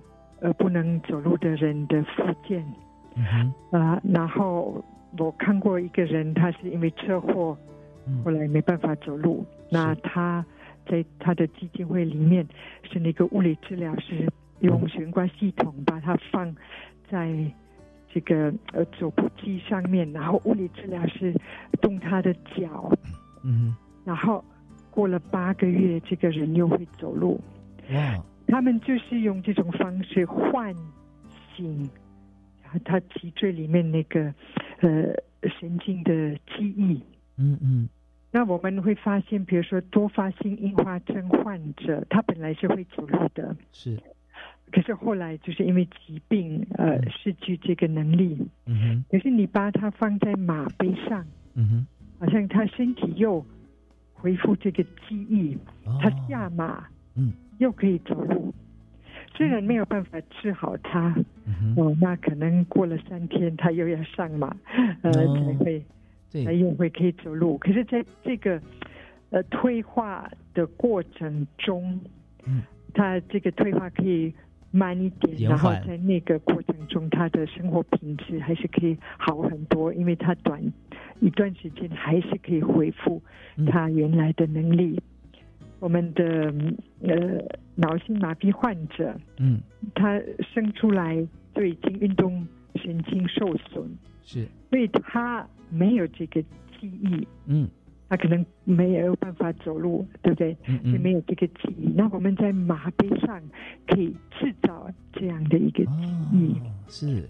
[0.41, 2.65] 而不能走路的人的复健。
[3.15, 3.25] 嗯
[3.71, 3.79] 哼。
[3.79, 4.83] 啊，然后
[5.19, 7.57] 我看过一个人，他是因为车祸，
[8.25, 10.45] 后来没办法走路，那他。
[10.89, 12.47] 在他的基金会里面，
[12.89, 14.25] 是那个物理治疗师
[14.61, 16.55] 用悬挂系统把他放
[17.11, 17.27] 在
[18.17, 21.35] 这个呃走步机上面，然后物理治疗师
[21.83, 22.91] 动他的脚，
[23.45, 23.77] 嗯，
[24.07, 24.43] 然后
[24.91, 27.39] 过了八个月，这个人又会走路。
[27.93, 28.25] 哇！
[28.47, 30.75] 他们就是用这种方式唤
[31.55, 31.91] 醒
[32.87, 34.33] 他脊椎里面那个
[34.81, 35.13] 呃
[35.61, 37.05] 神经的记忆。
[37.37, 37.87] 嗯嗯。
[38.31, 44.03] 那我们会发现，比如说多发性硬化症患者，他本来是会走路的，是，
[44.73, 48.39] 可是后来就是因为疾病，呃，失去这个能力。
[48.67, 49.05] 嗯哼。
[49.11, 51.25] 可是你把它放在马背上，
[51.55, 51.87] 嗯哼，
[52.19, 53.45] 好像他身体又
[54.15, 55.57] 恢复这个记忆，
[56.01, 58.53] 他下马，嗯，又可以走路。
[59.35, 61.15] 虽然没有办法治好他，
[61.77, 64.57] 哦，那可能过了三天，他又要上马，
[65.03, 65.83] 呃，才会。
[66.45, 68.61] 才又会可以走路，可是在这个
[69.31, 71.99] 呃退化的过程中，
[72.45, 72.63] 嗯，
[72.93, 74.35] 他这个退化可以
[74.77, 80.63] 慢一点，然后在那个过程中，他的生活品质还是可以好很多，因为他短
[81.21, 83.23] 一段时间还是可以恢复
[83.73, 85.01] 他原来的能力。
[85.81, 86.55] 我们的
[87.03, 87.43] 呃
[87.75, 89.61] 脑性麻痹患者，嗯，
[89.95, 90.21] 他
[90.55, 93.89] 生出来就已经运动神经受损，
[94.23, 95.47] 是，所以他。
[95.69, 96.41] 没有这个
[96.79, 97.69] 记忆，嗯，
[98.09, 100.57] 他可能没有办法走路，对不对？
[100.69, 101.93] 嗯嗯，没有这个记忆。
[101.97, 103.43] 那我们在马背上
[103.89, 105.93] 可以制造这样的一个记
[106.33, 106.55] 忆，
[106.89, 107.29] 是。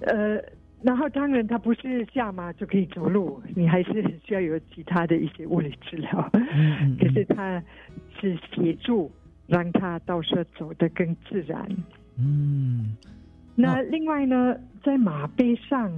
[0.00, 0.40] 呃，
[0.82, 6.30] 然后当然他不是下马就可以走路，你还是需要有其他的一些物理治疗。
[6.34, 7.62] 嗯可是他
[8.20, 9.10] 是协助
[9.46, 11.68] 让他到时候走得更自然。
[12.18, 12.96] 嗯。
[13.54, 15.92] 那另外呢，在马背上，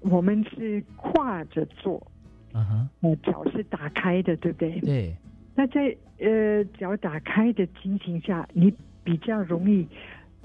[0.00, 2.04] 我们是跨着坐。
[2.52, 2.88] 啊哈。
[3.00, 4.80] 呃，脚是打开的，对不对？
[4.80, 5.16] 对。
[5.54, 8.72] 那在呃脚打开的情形下，你
[9.02, 9.86] 比较容易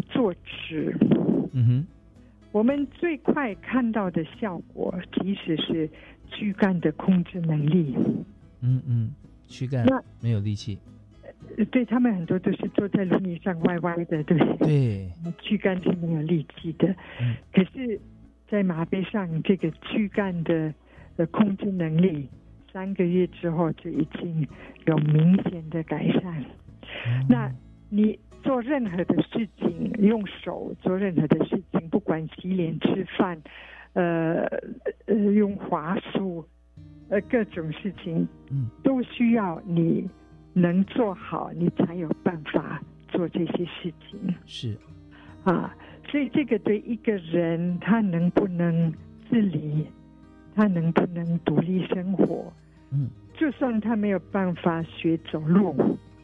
[0.10, 0.96] 坐直。
[1.54, 1.88] 嗯哼。
[2.52, 5.90] 我们最快看到的效果，其实是
[6.30, 7.96] 躯干的控制能力。
[8.62, 9.12] 嗯嗯，
[9.48, 9.86] 躯干
[10.22, 10.78] 没有力气。
[11.72, 14.68] 对他们很多都是坐在轮椅上歪歪的，对不对？
[14.68, 15.34] 对。
[15.42, 16.88] 躯干是没有力气的。
[17.20, 17.36] 嗯。
[17.52, 18.00] 可是，
[18.48, 20.72] 在马背上，这个躯干的
[21.18, 22.28] 的控制能力，
[22.72, 24.48] 三个月之后就已经
[24.86, 26.44] 有明显的改善。
[27.30, 27.52] 那
[27.90, 28.20] 你？
[28.44, 33.42] 做任何的事情，用手做任何的事情，不管洗脸、吃饭，
[33.94, 34.46] 呃
[35.06, 36.46] 呃，用滑鼠，
[37.08, 40.06] 呃，各种事情，嗯，都需要你
[40.52, 44.36] 能做好，你才有办法做这些事情。
[44.46, 44.78] 是，
[45.46, 45.74] 啊，
[46.10, 48.94] 所以这个对一个人，他能不能
[49.30, 49.88] 自理，
[50.56, 52.52] 他能不能独立生活，
[52.92, 55.76] 嗯，就算他没有办法学走路，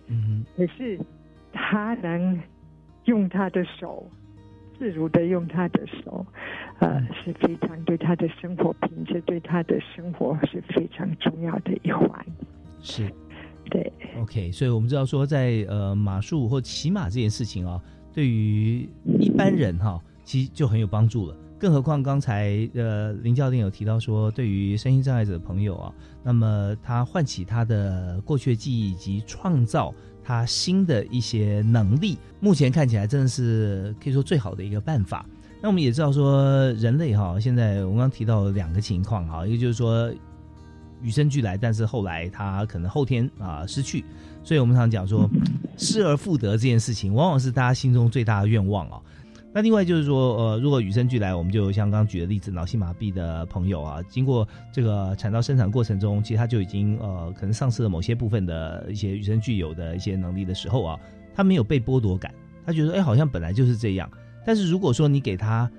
[0.08, 1.00] 嗯，可是。
[1.52, 2.40] 他能
[3.06, 4.08] 用他的手
[4.78, 6.24] 自如的用他的手，
[6.80, 12.24] 呃，是非常对他的生活品质，对他的生活是非常重要的一环。
[12.82, 13.12] 是，
[13.72, 13.92] 对。
[14.22, 17.82] OK，所以我们知道说，在呃马术或骑马这件事情啊，
[18.14, 18.88] 对于
[19.20, 21.36] 一般人哈，其实就很有帮助了。
[21.60, 25.94] 更何况刚才呃林教练有提到说，对于身心障碍者的朋友啊，
[26.24, 29.94] 那么他唤起他的过去的记忆以及创造。
[30.22, 35.26] 他新的一些能力，目前看起来真的是可以说最好的一个办法。
[35.60, 40.14] 那我们也知道说，人类哈，现在我们刚提到两个情况哈，一个就是说
[41.02, 44.06] 与生俱来，但是后来他可能后天啊失去，
[44.44, 45.28] 所以我们常讲说
[45.78, 49.02] 失而复得这件事情，往往是大家心中最大的愿望啊。
[49.52, 61.00] 那另外就是说，呃，如果与生俱来，我们就像刚刚举的例子，脑性麻痹的朋友啊，经过这个产道生产过程中，其实他就已经呃，可能丧失了某些部分的一些与生俱有的一些能力的时候啊，
[61.34, 62.32] 他没有被剥夺感，
[62.64, 64.08] 他觉得哎，好像本来就是这样。
[64.46, 65.70] 但是如果说你给他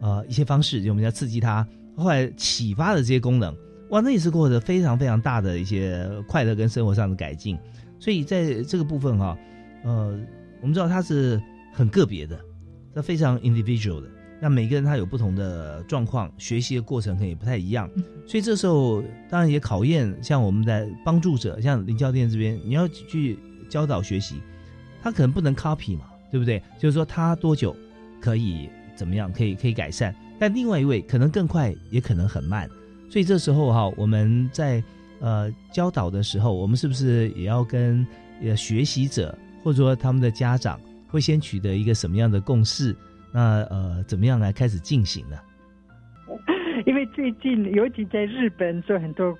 [0.00, 1.64] 呃一些方式，就我们要刺激他，
[1.96, 3.54] 后来启发的这些功能，
[3.90, 7.56] 哇，那也是获得非常非常大的一些快乐跟生活上的改进。
[8.00, 9.38] 所以在这个部分哈，
[9.84, 10.18] 呃，
[10.60, 11.40] 我们知道他是
[11.72, 12.36] 很个别的。
[12.94, 14.08] 这非常 individual 的，
[14.40, 17.88] 那每个人他有不同的状况，学习的过程可能也不太一样，
[18.26, 23.38] 所以这时候当然也考验像我们的帮助者，像林教练这边，你要去
[23.68, 24.40] 教导学习，
[25.02, 26.60] 他可能不能 copy 嘛，对不对？
[26.78, 27.76] 就是说他多久
[28.20, 32.68] 可以怎么样，可以可以改善，但另外一位可能更快，也可能很慢，
[33.08, 34.82] 所以这时候哈，我们在
[35.20, 38.04] 呃教导的时候，我们是不是也要跟
[38.42, 40.80] 呃学习者或者说他们的家长？
[41.10, 42.94] 会先取得一个什么样的共识？
[43.32, 45.36] 那呃，怎么样来开始进行呢？
[46.86, 49.36] 因为最近尤其在日本做很多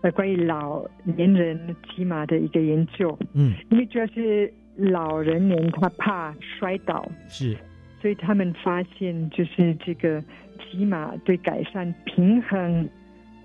[0.00, 7.56] 呃关于老年人骑马的一个研究，嗯，因为主要是老人年他怕摔倒，是，
[8.00, 10.22] 所以他们发现就是这个
[10.58, 12.88] 骑马对改善平衡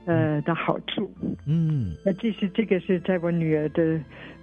[0.06, 1.12] 呃的好处，
[1.46, 4.00] 嗯，那其实这个是在我女儿的。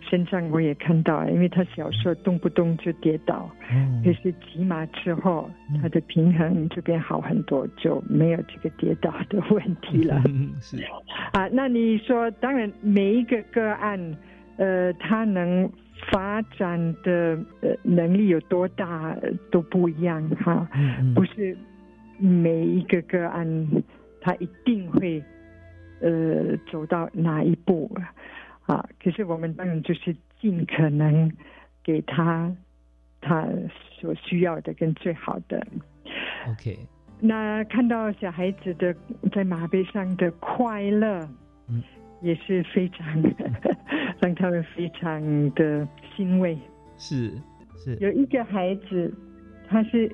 [0.08, 3.50] 身上我也看到，因为他小时候动不动就跌倒，
[4.04, 5.48] 可是骑马之后，
[5.80, 10.22] 他的平衡就变好很多，就没有这个跌倒的问题了。
[10.60, 10.76] 是。
[11.32, 14.16] 啊，那你说，当然每一个个案，
[14.56, 15.70] 呃，他能
[16.10, 19.16] 发展的呃能力有多大
[19.50, 20.68] 都不一样哈，
[21.14, 21.56] 不是
[22.18, 23.68] 每一个个案
[24.20, 25.22] 他一定会
[26.00, 27.90] 呃走到哪一步。
[28.72, 28.88] 啊！
[29.02, 31.30] 可是我们当然就是尽可能
[31.82, 32.54] 给他
[33.20, 33.46] 他
[34.00, 35.66] 所需要的跟最好的。
[36.48, 36.78] OK。
[37.20, 38.94] 那看到小孩子的
[39.30, 41.28] 在马背上的快乐，
[41.68, 41.82] 嗯，
[42.20, 43.06] 也是非常
[44.20, 45.22] 让他们非常
[45.54, 46.58] 的欣慰。
[46.98, 47.32] 是
[47.76, 47.96] 是。
[48.00, 49.12] 有一个孩子，
[49.68, 50.10] 他是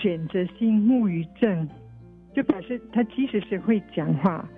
[0.00, 1.68] 选择性木语症，
[2.34, 4.48] 就表示他即使是会讲话。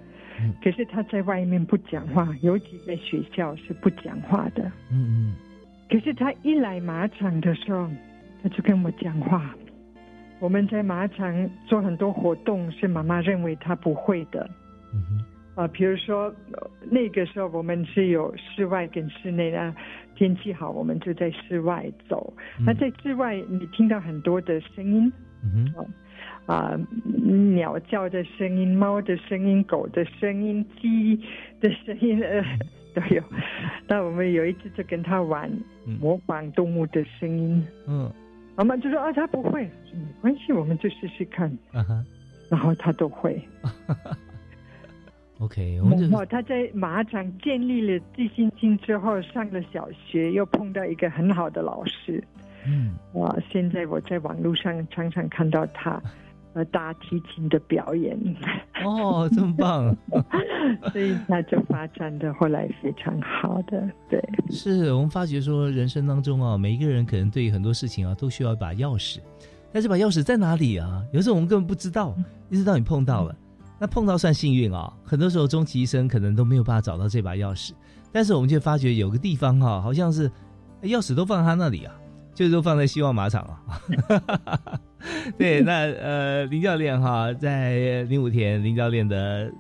[0.63, 4.65] 可是他在外面不讲话，尤其在学校是不讲话的。
[4.91, 5.35] 嗯嗯。
[5.89, 7.89] 可是他一来马场的时候，
[8.43, 9.55] 他就跟我讲话。
[10.41, 14.49] 我们在马场做很多活动，是妈妈认为他不会的。
[14.93, 15.25] 嗯哼。
[15.55, 16.35] 啊，比如说
[16.91, 19.75] 那个时候我们是有室外跟室内的，
[20.17, 22.35] 天气好我们就在室外走。
[22.67, 25.13] 那在室外你听到很多的声音。
[25.45, 25.87] 嗯哼。
[26.47, 26.79] 啊，
[27.55, 31.17] 鸟叫的声音、猫的声音、狗的声音、鸡
[31.61, 32.43] 的声音，呃，
[32.95, 33.23] 都有。
[33.89, 35.51] 那我们有一次就跟他玩
[36.01, 38.13] 模仿动物的声音，嗯，
[38.57, 41.51] 妈妈就说啊，他不会，没关系，我们就试试看，
[42.51, 43.41] 然后他都会。
[45.41, 52.23] OK，然后他在马场建立了自信心之后，上了小学，又碰到一个很好的老师。
[52.67, 53.37] 嗯，哇！
[53.51, 56.01] 现在我在网络上常常看到他
[56.55, 58.19] 呃大提琴的表演。
[58.85, 59.97] 哦，这么棒！
[60.93, 63.89] 所以他就发展的后来非常好的。
[64.09, 69.19] 对，是我们发觉说，人生当中啊，每一个人可能对很多事情啊，都需要一把钥匙。
[69.73, 71.03] 但这把钥匙在哪里啊？
[71.13, 72.15] 有时候我们根本不知道，
[72.49, 73.35] 一直到你碰到了。
[73.79, 77.73] 那碰到算幸运啊，很多时候终其一生可能都没有办法找到这把钥匙，
[78.13, 80.31] 但是我们却发觉有个地方哈，好像是
[80.83, 81.93] 钥匙都放在他那里啊，
[82.35, 83.61] 就是都放在希望马场啊。
[85.39, 89.51] 对，那呃林教练哈，在零五田林教练的，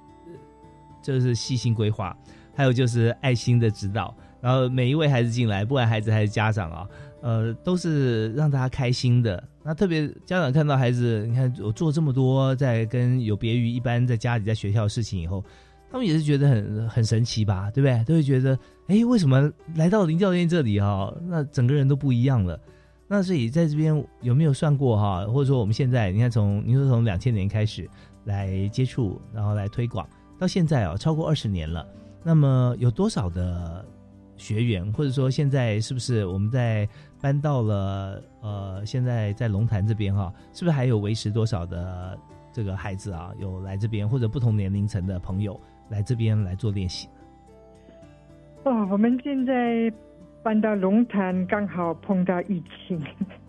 [1.03, 2.17] 就是细心规划，
[2.55, 6.87] 还有就是爱心的指导，然后每一位孩子进来，不管孩子还是家长啊。
[7.21, 9.43] 呃，都是让大家开心的。
[9.63, 15.43] 那特别家长看到孩子，你看我做这么多，在跟有别于一般在家里在学校的事情以后，
[15.91, 18.05] 他们也是觉得很很神奇吧，对不对？
[18.05, 22.61] 都会觉得，哎，为什么来到林教练这里哈，那整个人都不一样了。
[23.07, 25.27] 那所以在这边有没有算过哈？
[25.27, 27.89] 或者说我们现在，你看从您说从两千年开始
[28.25, 31.87] 来接触，然后来推广，到现在啊，超过二十年了。
[32.23, 33.85] 那么有多少的
[34.37, 36.89] 学员，或者说现在是不是我们在？
[37.21, 42.19] 搬到了呃，现在在龙潭这边哈，是不是还有维持多少的
[42.53, 43.33] 这个孩子啊？
[43.39, 47.09] 有来这边或者不同年龄层的朋友来这边来做练习？
[48.65, 49.91] 哦，我们现在
[50.45, 53.01] 搬到龙潭，刚好碰到疫情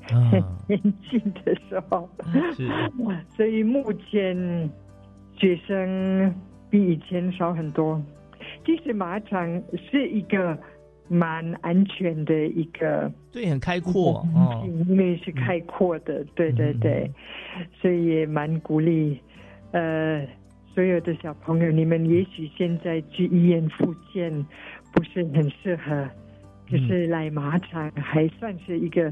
[0.07, 2.09] 很严峻的时候，
[3.03, 4.35] 哇，所以目前
[5.35, 6.33] 学生
[6.69, 8.01] 比以前少很多。
[8.65, 10.57] 其实马场是一个。
[11.07, 17.07] 蛮安全的一个，对，很开阔哦，因为是开阔的，对对对，
[17.79, 19.19] 所以也蛮鼓励，
[19.69, 20.25] 呃，
[20.73, 24.31] 所有的小朋友，你们也许现在去医院复健
[24.91, 26.09] 不是很适合，
[26.67, 29.11] 就是来马场还算是一个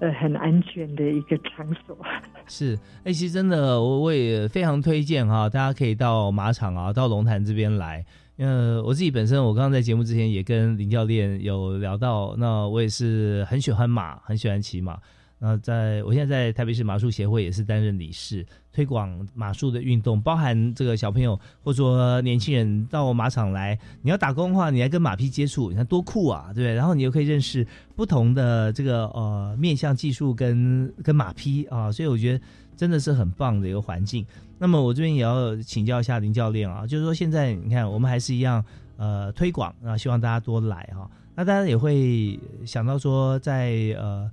[0.00, 1.96] 呃很安全的一个场所。
[2.46, 8.04] 是，哎，其实真的，我我也非常推荐哈，大家可以到马场啊，到龙潭这边来。
[8.38, 14.98] 呃，我自己本身，我刚刚在节目之前也跟林教练有聊到，那我也是很喜欢马，很喜欢骑马。
[15.38, 26.74] 那在我现在在台北市马术协会也是担任理事，推广马术的运动，包含这个小朋友或者说年轻人到马场来，你要打工的话，你还跟马匹接触，你看多酷啊，对不对？
[26.74, 32.44] 然后你又可以认识不同的这个呃面向技术跟跟马匹啊，所以我觉得
[32.76, 34.24] 真的是很棒的一个环境。
[34.58, 38.64] 那么我这边也要请教一下林教练啊，就是说现在你看我们还是一样
[38.96, 41.10] 呃推广啊，希望大家多来哈。
[41.34, 44.30] 那大家也会想到说，在呃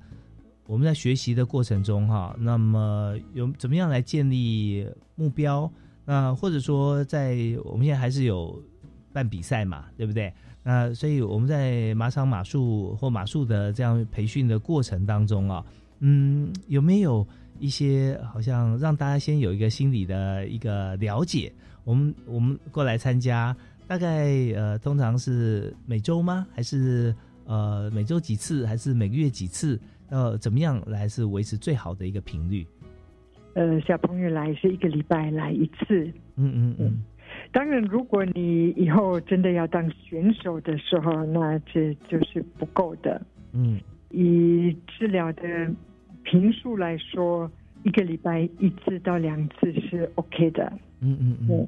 [0.69, 5.69] 我们在学习的过程中哈，那么有怎么样来建立目标？
[6.05, 8.61] 那或者说在我们现在还是有
[9.11, 10.31] 办比赛嘛，对不对？
[10.61, 15.65] 那所以我们在马场马术或马术的这样培训的过程当中啊，
[16.01, 17.25] 嗯，有没有？
[17.57, 21.51] 一些好像让大家先有一个心理的一个了解，
[21.83, 23.53] 我们我们过来参加，
[23.85, 26.47] 大概呃通常是每周吗？
[26.55, 27.13] 还是
[27.43, 28.65] 呃每周几次？
[28.65, 29.77] 还是每个月几次？
[30.09, 32.65] 呃，怎么样来是维持最好的一个频率？
[33.53, 36.05] 呃，小朋友来是一个礼拜来一次。
[36.35, 37.03] 嗯嗯嗯。
[37.51, 43.21] 当然，如果你以后真的要当选手的时候，那这就是不够的。
[43.53, 43.79] 嗯，
[44.09, 45.41] 以治疗的。
[46.21, 47.49] 频数来说，
[47.83, 50.71] 一个礼拜一次到两次是 OK 的。
[50.99, 51.67] 嗯嗯嗯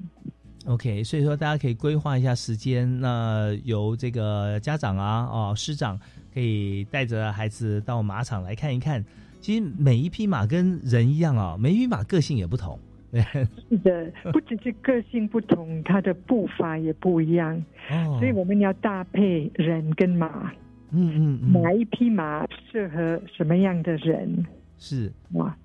[0.67, 1.03] ，OK。
[1.03, 5.97] 所以说，大家可以规划一下时间，那由这个家长啊、哦师长
[6.34, 9.03] 可以带着孩子到马场来看一看。
[9.39, 12.79] 其实每一匹马跟人一样啊，每一匹马个性也不同。
[13.11, 17.61] 是的，不只是个性不同，它的步伐也不一样。
[17.89, 20.51] 哦，所以我们要搭配人跟马。
[20.91, 24.45] 嗯嗯，哪一匹马适合什么样的人？
[24.77, 25.57] 是哇，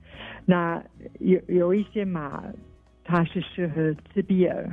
[0.45, 0.83] 那
[1.21, 2.43] 有有一些马，
[3.05, 4.71] 它是适合自闭儿，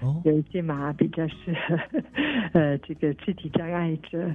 [0.00, 1.78] 哦，有一些马比较适合
[2.52, 4.30] 呃这个肢体障碍者，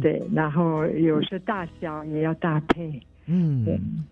[0.00, 3.00] 对，然后有时大小也要搭配。
[3.30, 3.66] 嗯，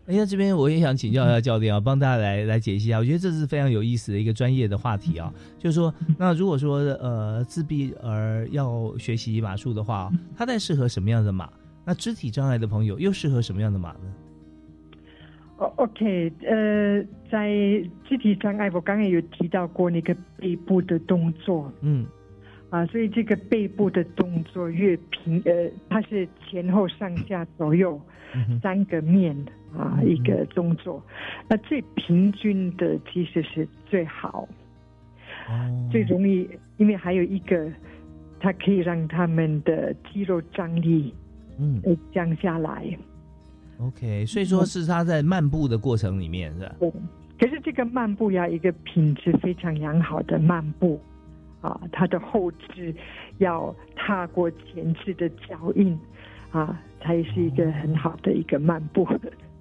[0.07, 2.99] 哎，那这边我也想请教一下教练啊，帮大家来来解析一下。
[2.99, 5.33] 我觉得这是非常有意思的一个专业的话题啊。
[5.59, 11.49] 就是说，那如果说呃自闭儿要学习马术的话，他在适合什么样的马？
[11.87, 14.13] 那肢体障碍的朋友又适合什么样的马呢？
[15.59, 17.49] 哦，OK，呃，在
[18.05, 22.05] 肢体障碍，我刚刚有提到过那个背部的动作，嗯，
[22.69, 27.99] 啊，所以这个背部的动作越平，呃，它是前后上下左右
[28.61, 29.35] 三个面
[29.75, 31.03] 啊一个动作，
[31.49, 34.47] 那最平均的其实是最好，
[35.49, 36.47] 哦，最容易，
[36.77, 37.73] 因为还有一个，
[38.39, 41.15] 它可以让他们的肌肉张力，
[41.59, 41.81] 嗯，
[42.13, 42.85] 降下来。
[43.79, 46.75] OK，所以说是他在漫步的过程里面是吧？
[46.81, 46.93] 对。
[47.39, 50.99] 可是这个漫步要一个品质非常良好的漫步，
[51.61, 52.95] 啊，它的后肢
[53.39, 55.99] 要踏过前置的脚印，
[56.51, 59.07] 啊，才是一个很好的一个漫步。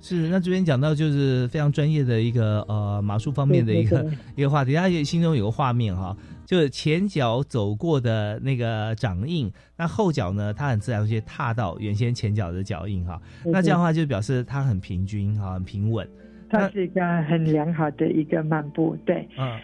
[0.02, 6.16] 是，那这边讲到就是非常专业的一个呃马术方面的一个 一个话题，大家心中有个画面哈，
[6.46, 16.08] 就是前脚走过的那个掌印，那后脚呢，它很自然会踏到原先前脚的脚印哈，那这样的话就表示它很平均哈，很平稳，
[16.50, 19.60] 它是一个很良好的一个漫步，对，嗯，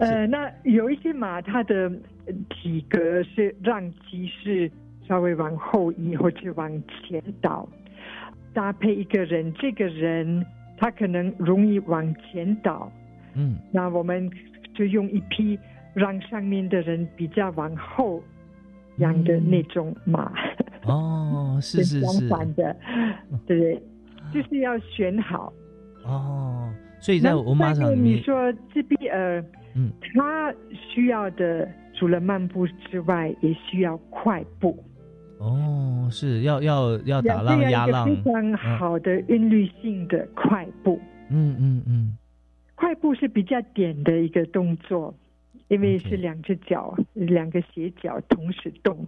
[0.00, 1.90] 呃，那有一些马它的
[2.50, 4.70] 体格是让肌是
[5.08, 6.70] 稍微往后移或者往
[7.08, 7.66] 前倒。
[8.58, 10.44] 搭配一个人，这个人
[10.76, 12.90] 他可能容易往前倒，
[13.34, 14.28] 嗯，那我们
[14.74, 15.56] 就用一匹
[15.94, 18.20] 让上面的人比较往后
[18.96, 20.32] 养的那种马。
[20.86, 22.76] 哦，是 是是，相反的，
[23.46, 23.80] 对，
[24.34, 25.52] 就是要选好。
[26.04, 29.40] 哦，所以在我马场里面，你说自闭儿，
[29.76, 34.76] 嗯，他需要的除了漫步之外，也需要快步。
[35.38, 41.00] 哦，是要要要打浪压浪，非常好的韵律性的快步。
[41.30, 42.18] 嗯嗯嗯，
[42.74, 45.14] 快步是比较点的一个动作，
[45.68, 49.06] 因为是两只脚，两个斜脚同时动，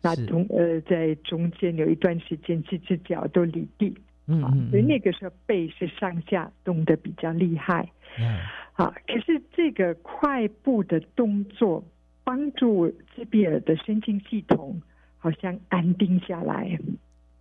[0.00, 3.92] 那同呃在中间有一段时间，这只脚都离地。
[4.26, 7.88] 嗯嗯，所以那个时候背是上下动的比较厉害。
[8.20, 8.38] 嗯，
[8.72, 11.84] 好，可是这个快步的动作
[12.22, 14.80] 帮助自闭尔的神经系统。
[15.22, 16.76] 好像安定下来，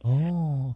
[0.04, 0.72] 哦，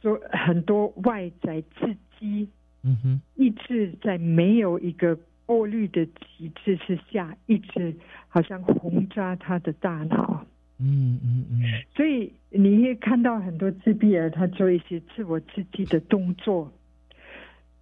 [0.00, 2.48] 说很多外在刺激，
[2.82, 7.94] 嗯哼，一直在没有一个过滤的机制之下，一直
[8.26, 10.46] 好像轰炸他的大脑，
[10.78, 11.60] 嗯嗯嗯，
[11.94, 16.72] 所以你也看到很多自闭儿他做一些自我刺激的动作，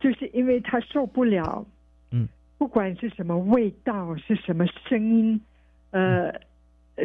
[0.00, 1.64] 就是因为他受不了，
[2.10, 2.26] 嗯，
[2.58, 5.40] 不管是什么味道，是什么声音，
[5.92, 6.34] 呃。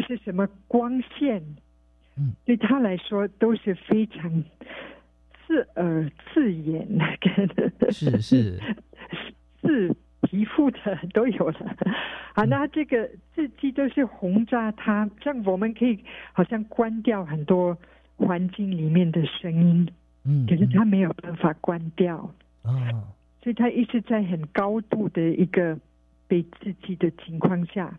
[0.07, 1.43] 是什么光线？
[2.17, 4.43] 嗯，对他来说都是非常
[5.47, 6.85] 刺耳、刺眼
[7.55, 8.59] 的，是是
[9.61, 10.79] 刺皮肤的
[11.13, 11.77] 都有了。
[12.33, 15.97] 啊，那这个刺激都是轰炸他，像我们可以
[16.33, 17.77] 好像关掉很多
[18.17, 19.89] 环境里面的声音，
[20.25, 22.17] 嗯，可是他没有办法关掉
[22.63, 22.75] 啊，
[23.41, 25.79] 所以他一直在很高度的一个
[26.27, 27.97] 被刺激的情况下。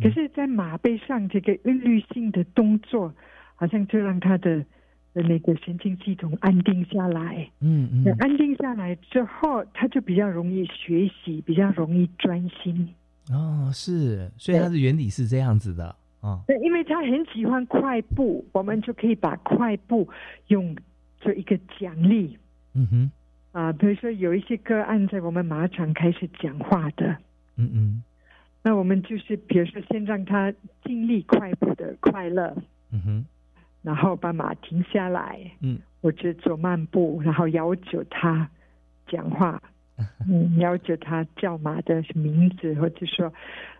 [0.00, 3.12] 可是，在马背上这个韵律性的动作，
[3.54, 4.64] 好像就让他的
[5.12, 7.48] 那个神经系统安定下来。
[7.60, 12.88] 嗯嗯，安定下来之后，他就比较容易学习，比较容易专心。
[13.30, 16.42] 哦，是，所以它的原理是这样子的啊。
[16.46, 20.08] 对，因为他很喜欢快步，我们就可以把快步
[20.48, 20.76] 用
[21.18, 22.36] 做一个奖励。
[22.74, 23.10] 嗯哼，
[23.52, 27.16] 啊，比如说有一些个案在我们马场开始讲话的。
[27.56, 28.02] 嗯嗯。
[28.62, 30.52] 那我们就是，比如说，先让他
[30.84, 32.54] 经历快步的快乐，
[32.92, 33.24] 嗯哼，
[33.82, 38.48] 然后把马停下来，嗯，或者走慢步，然后要求他
[39.08, 39.60] 讲话，
[40.28, 43.32] 嗯，要求他叫马的名字，或者说，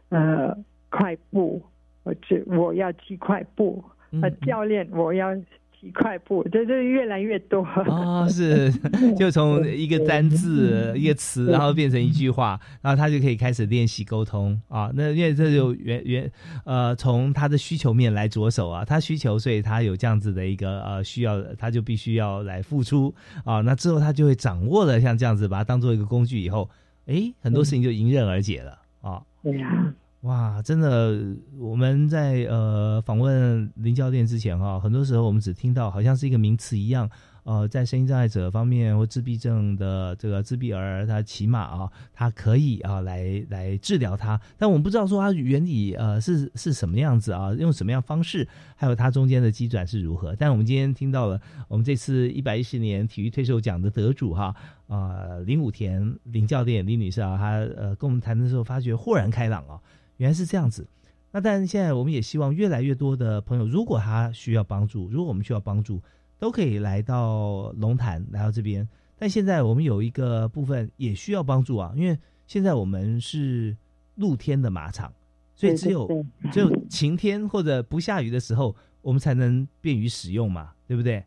[0.08, 0.56] 呃，
[0.90, 1.62] 快步，
[2.02, 3.84] 或者我要骑快步，
[4.20, 5.34] 呃，教练，我要。
[5.82, 8.72] 一块布，这这越来越多哦，是，
[9.18, 14.92] 就从一个单字、一个词，然后变成一句话，然后他就可以开始练习沟通啊。
[14.94, 16.32] 那因为这就原原
[16.64, 23.12] 呃，从他的需求面来着手啊，他需求，所以他有这样子的一个呃需要，他就必须要来付出
[23.44, 23.60] 啊。
[23.60, 26.70] 那之后他就会掌握了像这样子，把它当做一个工具以后，
[27.06, 29.20] 哎，很多事情就迎刃而解了啊。
[29.42, 29.92] 对呀。
[30.22, 31.18] 哇，真的，
[31.58, 37.10] 我们在呃访问林教练之前哈，很多时候我们只听到好像是一个名词一样，
[37.42, 48.46] 呃，在声音障碍者方面或自闭症的这个自闭儿，他起码啊，他可以啊来来治疗他，但我们不知道说它原理呃是是什么样子啊，用什么样方式，
[48.76, 50.36] 还有它中间的机转是如何。
[50.36, 54.54] 但我们今天听到了，我们这次一百一十年体育推手奖的得主哈
[54.86, 59.80] 啊林武田林教练林女士啊，她呃跟我们谈的时候，发觉豁然开朗啊。
[60.22, 60.86] 原来是这样子，
[61.32, 66.00] 那但是现在我们也希望越来越多的朋友，如果他需要帮助，如果我们需要帮助，
[66.38, 68.88] 都可以来到龙潭，来到这边。
[69.18, 72.16] 但现在我们有一个部分也需要帮助啊，因为
[72.46, 73.76] 现在我们是
[74.14, 75.12] 露天的马场，
[75.56, 76.08] 所以只有
[76.52, 81.24] 只有晴天或者不下雨的时候，我们才能便于使用嘛，对不对？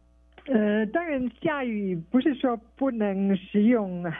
[0.48, 4.14] 呃，当然下雨不是说不能使用啊，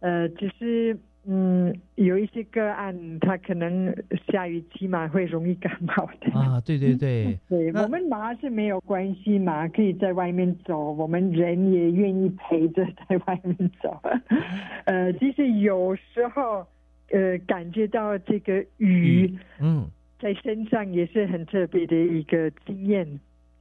[0.00, 0.98] 呃，只是。
[1.30, 3.94] 嗯，有一些个案，他可能
[4.32, 6.58] 下雨起码会容易感冒的啊。
[6.64, 14.00] 对对 对，对我们麻是没有关系，嘛可以在外面走，我们人也愿意陪着在外面走。
[14.86, 16.66] 呃，其实有时候，
[17.10, 19.86] 呃，感觉到这个雨，嗯，
[20.18, 23.06] 在身上也是很特别的一个经验。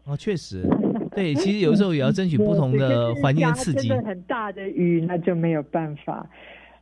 [0.06, 0.64] 哦，确实，
[1.14, 3.92] 对，其实有时候也要 争取不同的环境刺激。
[3.92, 6.26] 很大的雨，那就没有办法。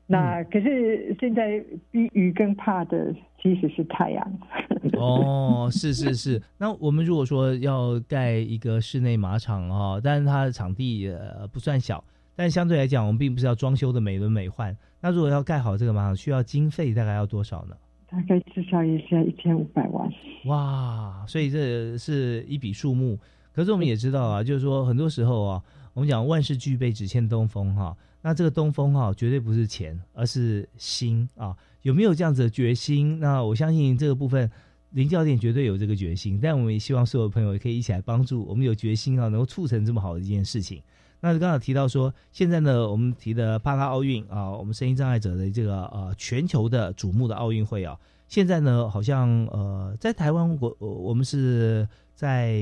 [0.08, 4.40] 那可是现在比雨更怕的其实是太阳。
[4.94, 6.42] 哦，是是是。
[6.60, 12.04] 那我们如果说要盖一个室内马场啊，但是它的场地呃不算小，
[12.36, 14.76] 但相对来讲，我们并不是要装修的美轮美奂。
[15.02, 17.76] 那如果要盖好这个马场，需要经费大概要多少呢？
[18.08, 20.08] 大概至少也是要一千五百万。
[20.46, 23.18] 哇，所以这是一笔数目。
[23.52, 27.98] 可是我们也知道啊，就是说很多时候啊，我们讲万事俱备，只欠东风哈。
[28.26, 31.56] 那这个东风哈，绝对不是钱，而是心啊！
[31.84, 33.20] 有没有这样子的决心？
[33.20, 34.50] 那我相信这个部分，
[34.90, 36.40] 林教练绝对有这个决心。
[36.42, 40.82] 但我们也希望所有朋友也可以一起来帮助我们，有决心啊，能够促成这么好的一件事情。
[41.20, 47.96] 那刚好提到说，现在呢，我们提的帕拉奥运啊，我们声音障碍者的这个呃全球的瞩目的奥运会啊，
[48.28, 52.58] 现在呢，好像呃在台湾国我们是在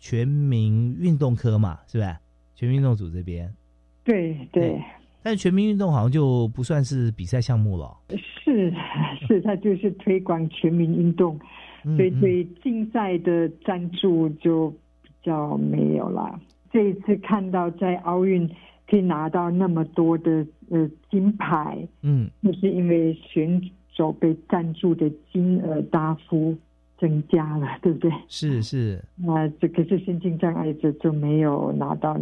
[0.00, 2.16] 全民运动科嘛，是不是？
[2.54, 3.52] 全民运动组这边。
[4.04, 4.82] 对对，
[5.22, 7.96] 但全民运动好像就不算是比赛项目了。
[8.42, 8.72] 是
[9.28, 11.38] 是， 他就是推广全民运动，
[11.96, 14.68] 所以对竞赛的赞助就
[15.02, 16.38] 比较没有了。
[16.72, 18.48] 这一次看到在奥运
[18.88, 26.56] 可以拿到那么多的呃金牌，嗯，那是因为选手被赞助的金额大幅
[26.98, 28.10] 增加了，对不对？
[28.26, 32.18] 是是，那这可是身心障碍者就没有拿到。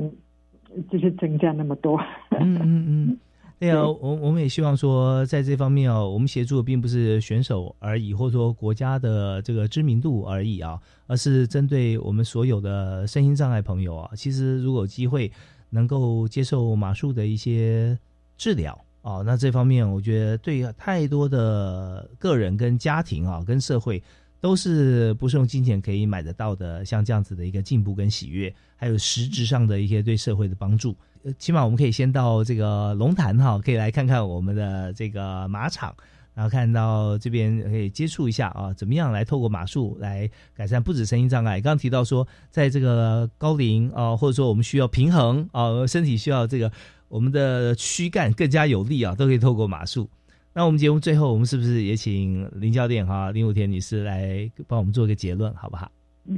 [0.91, 1.99] 就是增加那么多，
[2.39, 3.19] 嗯嗯嗯，
[3.59, 14.11] 对啊，我我们也希望说，在这方面啊，我们协助的并不是选手而已，或者说国家的这个知名度而已啊，而是针对我们所有的身心障碍朋友啊。
[14.15, 15.31] 其实如果有机会
[15.69, 17.99] 能够接受马术的一些
[18.37, 24.03] 治疗啊，那这方面我觉得对太多的个人跟家庭啊，跟社会。
[24.43, 28.51] 都是不是用金钱可以买得到的，像这样子的一个进步跟喜悦，
[28.81, 30.97] 还有实质上的一些对社会的帮助。
[31.23, 35.95] 呃，起码我们可以先到这个龙潭哈，可以来看看我们的这个马场，
[36.33, 40.27] 然后看到这边可以接触一下啊，怎么样来透过马术来
[40.57, 41.61] 改善不止声音障碍。
[41.61, 46.73] 刚刚提到说，在这个高龄啊，或者说我们需要平衡啊，身体需要这个
[47.09, 50.09] 我们的躯干更加有力啊，都可以透过马术。
[50.55, 55.93] 那我们节目最后，我们是不是也请林教练哈林武田女士来帮我们做一个结论，好不好？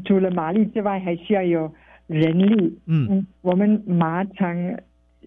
[0.05, 1.73] 除了马力之外，还需要有
[2.13, 2.79] 人力。
[2.87, 4.57] 嗯，我们马场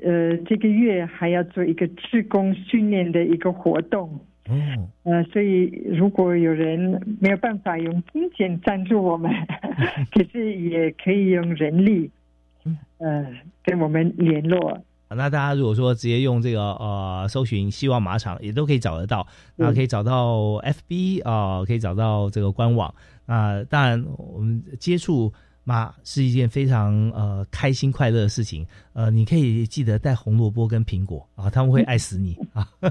[0.04, 4.20] 呃这个月还要做一个职工训练的一个活动。
[4.48, 9.32] 嗯，呃，所以如果有人没有办法用金钱赞助我们，
[10.14, 12.12] 可是也可以用人力，
[13.00, 13.26] 呃，
[13.64, 14.80] 跟我们联络。
[15.10, 19.26] 那大家如果说直接用这个呃搜寻希望马场，也都可以找得到。
[19.56, 22.94] 那可以找到 FB 啊，可以找到这个官网。
[23.26, 25.34] 那当然，我们接触。
[25.68, 32.70] 马是一件非常呃开心快乐的事情，呃，你可以记得带红萝卜跟苹果啊，他们会爱死你啊！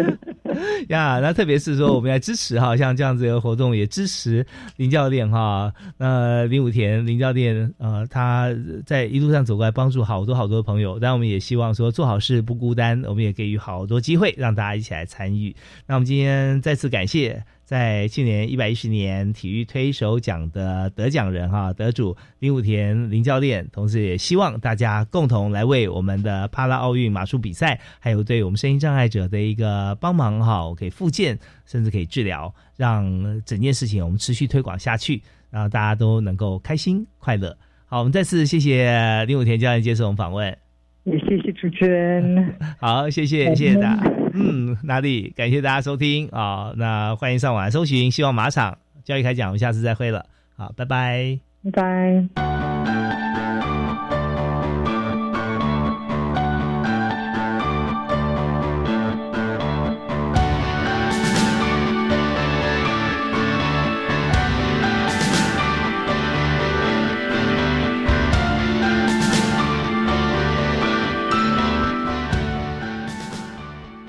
[0.88, 4.46] 呀，那特别是说我们要支持哈，像这样子的活动也支持
[4.76, 5.72] 林教练哈。
[5.96, 8.50] 那林武田林教练呃，他
[8.84, 15.56] 在一路上走过来帮助好多好多朋友，但我们也希望说做好事不孤单，我们也给予好多机会让大家一起来参与。
[15.86, 17.42] 那我们今天再次感谢。
[17.64, 37.56] 在去年一百一十年体育推手奖的得奖人哈得主林武田林教练，同时也希望大家共同来为我们的帕拉奥运马术比赛，还有对我们声音障碍者的一个帮忙哈，可以复健，甚至可以治疗，让整件事情我们持续推广下去，让大家都能够开心快乐。
[37.86, 40.63] 好，我们再次谢谢林武田教练接受我们访问。
[41.04, 44.02] 也谢谢主持人， 好，谢谢，谢谢大家。
[44.32, 45.32] 嗯，哪里？
[45.36, 50.26] 感谢大家收听啊，那欢迎上网搜寻希望马场教育开讲，我们下次再会了，
[50.56, 52.63] 好，拜拜，拜拜。